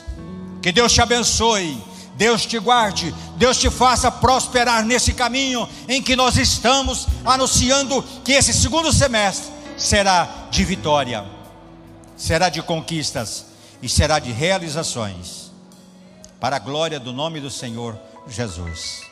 Que 0.62 0.72
Deus 0.72 0.94
te 0.94 1.02
abençoe 1.02 1.94
Deus 2.16 2.46
te 2.46 2.60
guarde, 2.60 3.14
Deus 3.38 3.58
te 3.58 3.70
faça 3.70 4.12
prosperar 4.12 4.86
nesse 4.86 5.14
caminho 5.14 5.68
em 5.88 6.02
que 6.02 6.16
nós 6.16 6.38
estamos 6.38 7.08
anunciando 7.26 8.04
que 8.24 8.34
esse 8.34 8.54
segundo 8.54 8.94
semestre 8.94 9.52
será 9.78 10.48
de 10.52 10.64
vitória, 10.64 11.26
será 12.16 12.50
de 12.50 12.62
conquistas 12.62 13.46
e 13.82 13.90
será 13.90 14.20
de 14.20 14.32
realizações, 14.32 15.52
para 16.40 16.58
a 16.58 16.60
glória 16.60 17.00
do 17.00 17.12
nome 17.12 17.40
do 17.40 17.50
Senhor 17.50 17.98
Jesus. 18.28 19.03